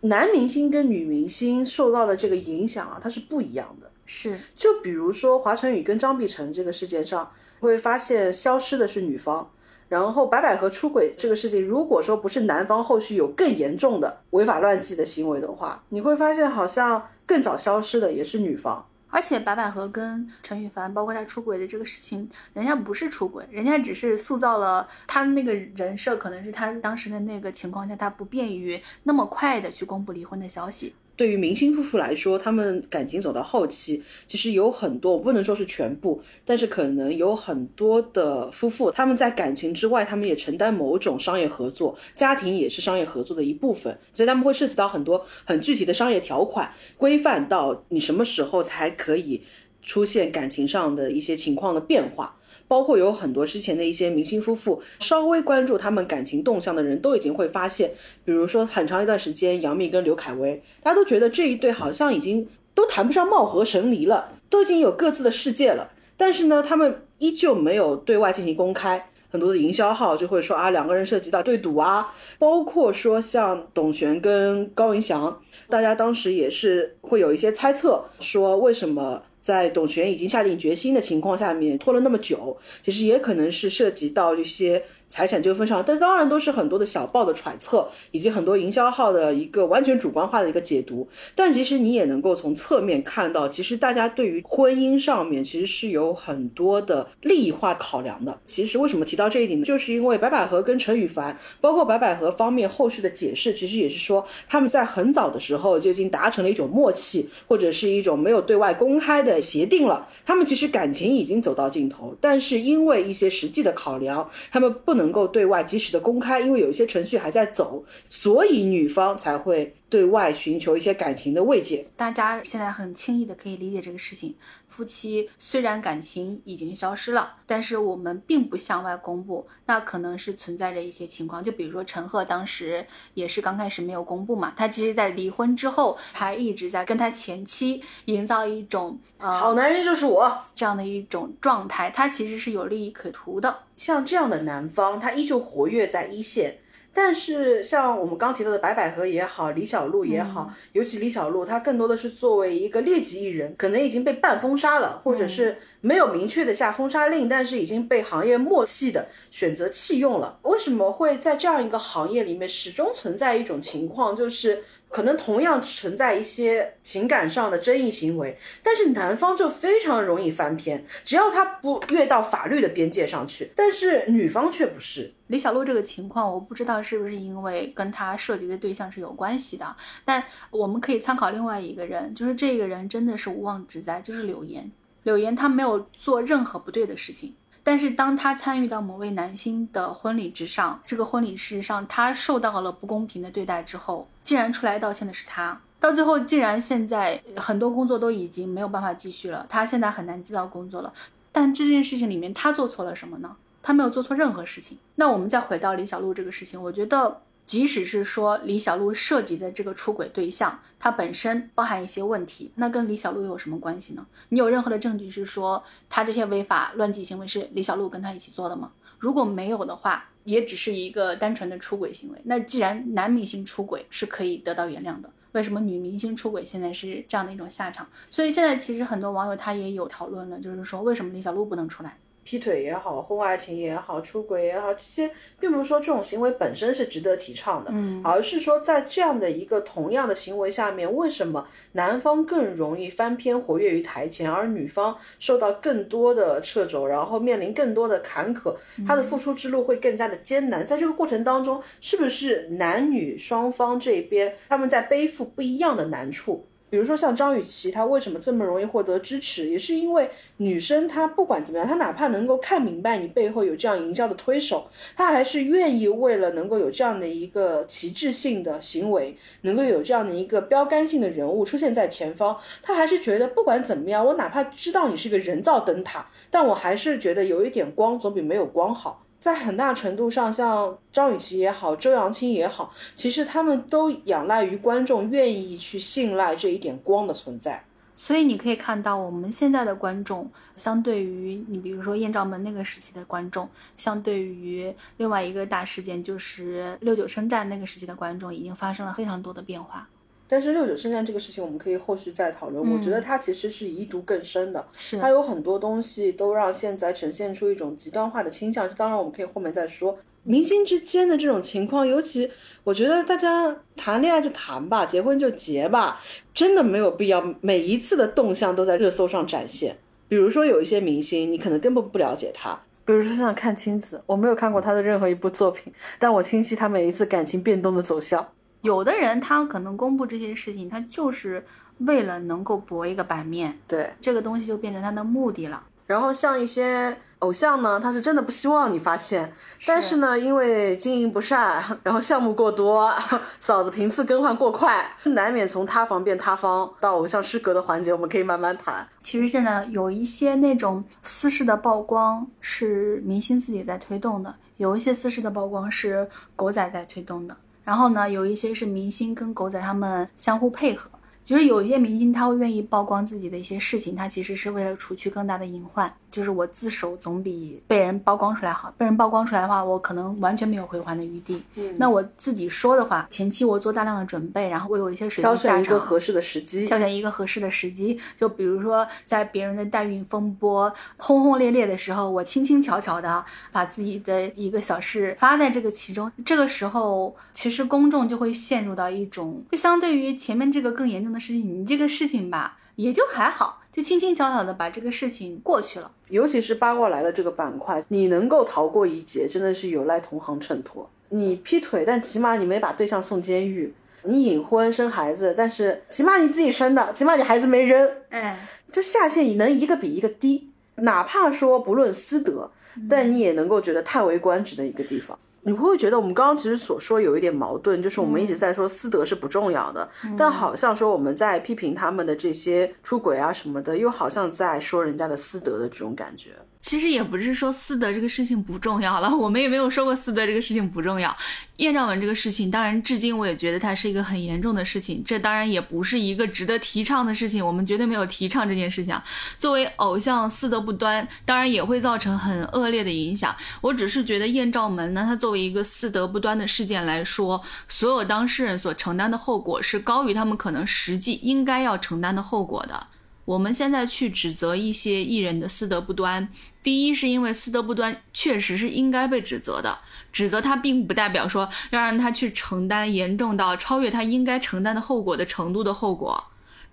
[0.02, 3.90] 男明星跟女明星受到的这个影响啊，它是不一样的。
[4.06, 9.52] 是，就比如说华晨宇跟张碧晨这个事件上，会发现消失的是女方。
[9.88, 18.84] 然后白百合出轨这个事情，如果说不是男方后续有更严重的违法乱纪的行为的话，你会发现好像更早消失的也是女方。
[19.08, 30.96] 而且白百合跟陈羽凡，包括他出轨的这个事情，人家不是出轨，人家只是塑造了他那个人设，可能是他当时的那个情况下，他不便于那么快的去公布离婚的消息。
[31.16, 49.42] 对于明星夫妇来说，他们感情走到后期，其实有很多，我不能说是全部，但是可能有很多的夫妇，他们在感情之外，他们也承担某种商业合作，家庭也是商业合作的一部分，所以他们会涉及到很多很具体的商业条款，规范到你什么时候才可以
[49.82, 52.36] 出现感情上的一些情况的变化。
[52.68, 57.92] 包括有很多之前的一些明星夫妇，稍微关注他们感情动向的人都已经会发现，
[58.24, 65.92] 比如说很长一段时间，杨幂跟刘恺威，大家都觉得这一对好像已经都谈不上貌合神离了，都已经有各自的世界了。
[66.18, 69.10] 但是呢，他们依旧没有对外进行公开。
[69.32, 84.82] 很多的营销号就会说啊，两个人涉及到对赌啊，包括说像董璇跟高云翔，大家当时也是会有一些猜测，说为什么在董璇已经下定决心的情况下面拖了那么久，其实也可能是涉及到一些。
[85.08, 91.08] 财产纠纷上，但当然都是很多的小报的揣测，以及很多营销号的一个完全主观化的一个解读。
[91.36, 98.36] 但其实你也能够从侧面看到，其实大家对于婚姻上面其实是有很多的利益化考量的。
[98.48, 99.64] 其实为什么提到这一点呢？
[99.64, 110.10] 就是因为白百合跟陈羽凡，包括白百合方面后续的解释，其实也是说他们在很早的时候就已经达成了一种默契，或者是一种没有对外公开的协定了。
[110.26, 114.96] 他们其实感情已经走到尽头，但是因为一些实际的考量，他们不。
[114.96, 119.76] 能够对外及时的公开，因为有一些程序还在走，所以女方才会。
[119.88, 124.34] 对外寻求一些感情的慰藉，大家现在很轻易的可以理解这个事情。
[124.76, 131.42] 夫妻虽然感情已经消失了，但是我们并不向外公布，那可能是存在着一些情况。
[131.42, 143.60] 就比如说陈赫当时也是刚开始没有公布嘛，他其实在离婚之后还一直在跟他前妻营造一种呃好男人就是我这样的一种状态，他其实是有利益可图的。
[143.78, 146.60] 像这样的男方，他依旧活跃在一线。
[146.96, 160.40] 但是像我们刚提到的白百合也好，李小璐也好，尤其李小璐，她更多的是作为一个劣迹艺人，可能已经被半封杀了，或者是没有明确的下封杀令，但是已经被行业默契的选择弃用了。
[160.44, 164.64] 为什么会在这样一个行业里面始终存在一种情况，就是？
[164.96, 175.12] 可能同样存在一些情感上的争议行为，但是男方就非常容易翻篇，只要他不越到法律的边界上去，但是女方却不是。
[175.28, 179.76] 李小璐这个情况，我不知道是不是因为跟他涉及的对象是有关系的，
[180.06, 184.72] 但我们可以参考另外一个人，就是这个人真的是无妄之灾，就是柳岩。
[185.04, 187.36] 柳岩她没有做任何不对的事情。
[187.66, 195.62] 但是当他参与到某位男星的婚礼之上，这个婚礼事实上他受到了不公平的对待之后，竟然出来道歉的是他。
[195.80, 200.94] 到最后，竟然现在很多工作都已经没有办法继续了，他现在很难接到工作了。
[201.32, 203.34] 但这件事情里面，他做错了什么呢？
[203.64, 204.78] 他没有做错任何事情。
[204.96, 207.22] 那我们再回到李小璐这个事情，我觉得。
[207.46, 214.04] 即使是说李小璐涉及的这个出轨对象，他本身包含一些问题，那跟李小璐又有什么关系呢？
[214.30, 218.72] 你有任何的证据是说他这些违法乱纪行为是李小璐跟他一起做的吗？
[218.98, 222.20] 如果没有的话，也只是一个单纯的出轨行为。
[222.26, 227.88] 那既然男明星出轨是可以得到原谅的，为什么女明星出轨现在是这样的一种下场？
[228.12, 231.98] 所以现在其实很多网友他也有讨论了，就是说为什么李小璐不能出来？
[232.26, 248.56] 劈腿也好，婚外情也好，出轨也好，这些并不是说这种行为本身是值得提倡的，嗯，而是说在这样的一个同样的行为下面，为什么男方更容易翻篇活跃于台前，而女方受到更多的掣肘，然后面临更多的坎坷，
[248.88, 250.66] 她的付出之路会更加的艰难。
[250.66, 256.48] 在这个过程当中，是不是男女双方这边他们在背负不一样的难处？
[256.70, 279.05] 比如说像张雨绮，她为什么这么容易获得支持，也是因为女生她不管怎么样，她哪怕能够看明白你背后有这样营销的推手，她还是愿意为了能够有这样的一个旗帜性的行为，能够有这样的一个标杆性的人物出现在前方，她还是觉得不管怎么样，我哪怕知道你是个人造灯塔，但我还是觉得有一点光总比没有光好。
[279.26, 287.64] 在很大程度上，像张雨绮也好，周扬青也好，其实他们都仰赖于观众愿意去信赖这一点光的存在。
[287.98, 299.90] 所以你可以看到，我们现在的观众，相对于你，比如说艳照门那个时期的观众，相对于另外一个大事件，就是六九生战那个时期的观众，已经发生了非常多的变化。
[300.28, 302.74] 但是六九圣战这个事情，我们可以后续再讨论。
[302.74, 308.68] 我觉得它其实是遗毒更深的，是它有很多东西都让现在呈现出一种极端化的倾向。
[308.76, 311.88] 当然，我们可以后面再说明星之间的这种情况。
[311.88, 312.32] 尤其
[312.64, 316.02] 我觉得大家谈恋爱就谈吧，结婚就结吧，
[316.34, 319.78] 真的没有必要每一次的动向都在热搜上展现。
[320.08, 328.28] 比如说有一些明星，你可能根本不了解他，比如说像看亲子，我没有看过他的任何一部作品，但我清晰他每一次感情变动的走向。
[328.66, 331.46] 有的人他可能公布这些事情，他就是
[331.78, 335.64] 为了能够博一个版面，对这个东西就变成他的目的了。
[335.86, 339.32] 然后像一些偶像呢，他是真的不希望你发现，
[339.68, 342.92] 但是呢，因为经营不善，然后项目过多，
[343.40, 346.68] 嫂子频次更换过快，难免从塌房变塌方。
[346.80, 348.88] 到偶像失格的环节，我们可以慢慢谈。
[349.04, 357.38] 其实现在有一些那种私事的曝光是明星自己在推动的，有一些私事的曝光是狗仔在推动的。
[357.66, 360.90] 然后呢，有一些是明星跟狗仔他们相互配合，
[361.26, 365.92] 就是有一些明星他会愿意曝光自己的一些事情，他其实是为了除去更大的隐患。
[366.12, 368.74] 就是我自首总比被人曝光出来好。
[368.78, 371.44] 被人曝光出来的话，我可能完全没有回还的余地。
[371.56, 375.80] 嗯那我自己说的话，前期我做大量的准备，然后我有一些水挑选一个。
[375.80, 376.66] 合适的时机。
[376.68, 395.90] 挑选一个合适的时机，就比如说在别人的代孕风波轰轰烈烈的时候，我轻轻巧巧的把自己的一个小事发在这个其中，这个时候其实公众就会陷入到一种，就相对于前面这个更严重的事情，你这个事情吧也就还好，就轻轻巧巧的把这个事情过去了。
[396.10, 400.88] 尤其是八卦来的这个板块，你能够逃过一劫，真的是有赖同行衬托。
[401.10, 403.72] 你劈腿，但起码你没把对象送监狱；
[404.04, 407.90] 你隐婚生孩子，但是起码你自己生的，起码你孩子没扔。
[408.10, 408.38] 哎，
[408.72, 412.52] 这下限能一个比一个低，哪怕说不论私德，
[412.90, 415.18] 但你也能够觉得叹为观止的一个地方。
[415.46, 426.32] 你会不会觉得我们刚刚其实所说有一点矛盾，就是我们一直在说私德是不重要的，但好像说我们在批评他们的这些出轨啊什么的，又好像在说人家的私德的这种感觉。
[426.66, 431.16] 其实也不是说私德这个事情不重要了，我们也没有说过私德这个事情不重要。
[431.58, 439.00] 艳照门这个事情，当然至今我也觉得它是一个很严重的事情，这当然也不是一个值得提倡的事情，我们绝对没有提倡这件事情。
[439.38, 443.36] 作为偶像私德不端，当然也会造成很恶劣的影响。
[443.62, 452.88] 我只是觉得艳照门呢，它作为一个私德不端的事件来说，所有当事人所承担的后果是高于他们可能实际应该要承担的后果的。
[453.26, 456.30] 我们现在去指责一些艺人的私德不端，
[456.62, 459.80] 第一是因为私德不端确实是应该被指责的，
[460.14, 466.24] 指责他并不代表说要让他去承担严重到超越他应该承担的后果的程度的后果。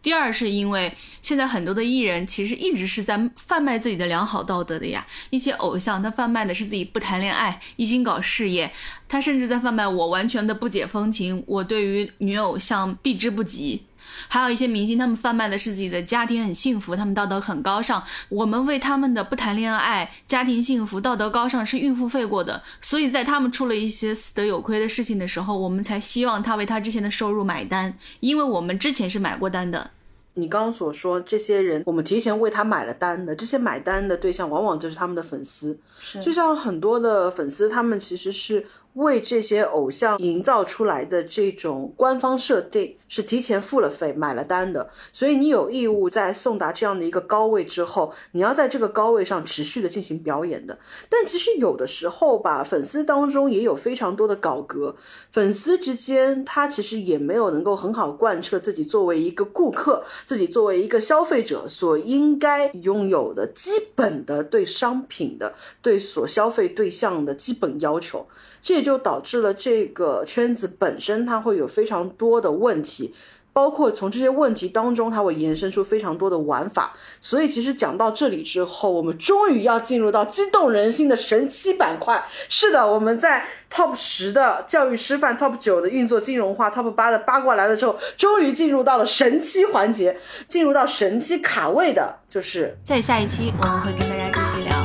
[0.03, 0.93] 第二是因为
[1.23, 8.71] 现在很多的艺人其实一直是在贩卖自己的良好道德的呀，一些偶像他贩卖的是自己不谈恋爱，一心搞事业，
[9.09, 13.85] 他甚至在贩卖我完全的不解风情，我对于女偶像避之不及。
[14.29, 18.03] 还有一些明星，他们贩卖的是自己的家庭很幸福，他们道德很高尚。
[18.29, 29.91] 我们为他们的不谈恋爱、家庭幸福、道德高尚是预付费过的，所以在他们出了一些死得有亏的事情的时候，我们才希望他为他之前的收入买单，因为我们之前是买过单的。
[30.35, 35.79] 你刚刚所说这些人，我们提前为他买了单的，这些买单的对象往往就是他们的粉丝。
[36.01, 44.91] 是就像很多的粉丝，他们其实是为这些偶像营造出来的这种官方设定，是提前付了费买了单的。
[45.13, 50.79] 所以你有义务在送达这样的一个高位之后，你要在这个高位上持续的进行表演的。
[51.09, 54.95] 但其实有的时候吧，粉丝当中也有非常多的搞革，
[55.31, 60.05] 粉丝之间他其实也没有能够很好贯彻自己作为一个顾客。
[60.25, 68.27] 自己作为一个消费者所应该拥有的基本的对商品的、对所消费对象的基本要求，
[68.63, 73.15] 这也就导致了这个圈子本身它会有非常多的问题。
[73.55, 76.91] 包括从这些问题当中，它会延伸出非常多的玩法。
[77.21, 82.27] 所以，其实讲到这里之后，我们终于要进入到激动人心的神七板块。
[82.49, 90.17] 是的，我们在 Top 十的教育师范、Top 九的运作金融化、Top 八的八卦来了之后，终于进入到了神七环节，
[90.49, 94.82] 进入到神七卡位的，就是在下一期我们会跟大家继续聊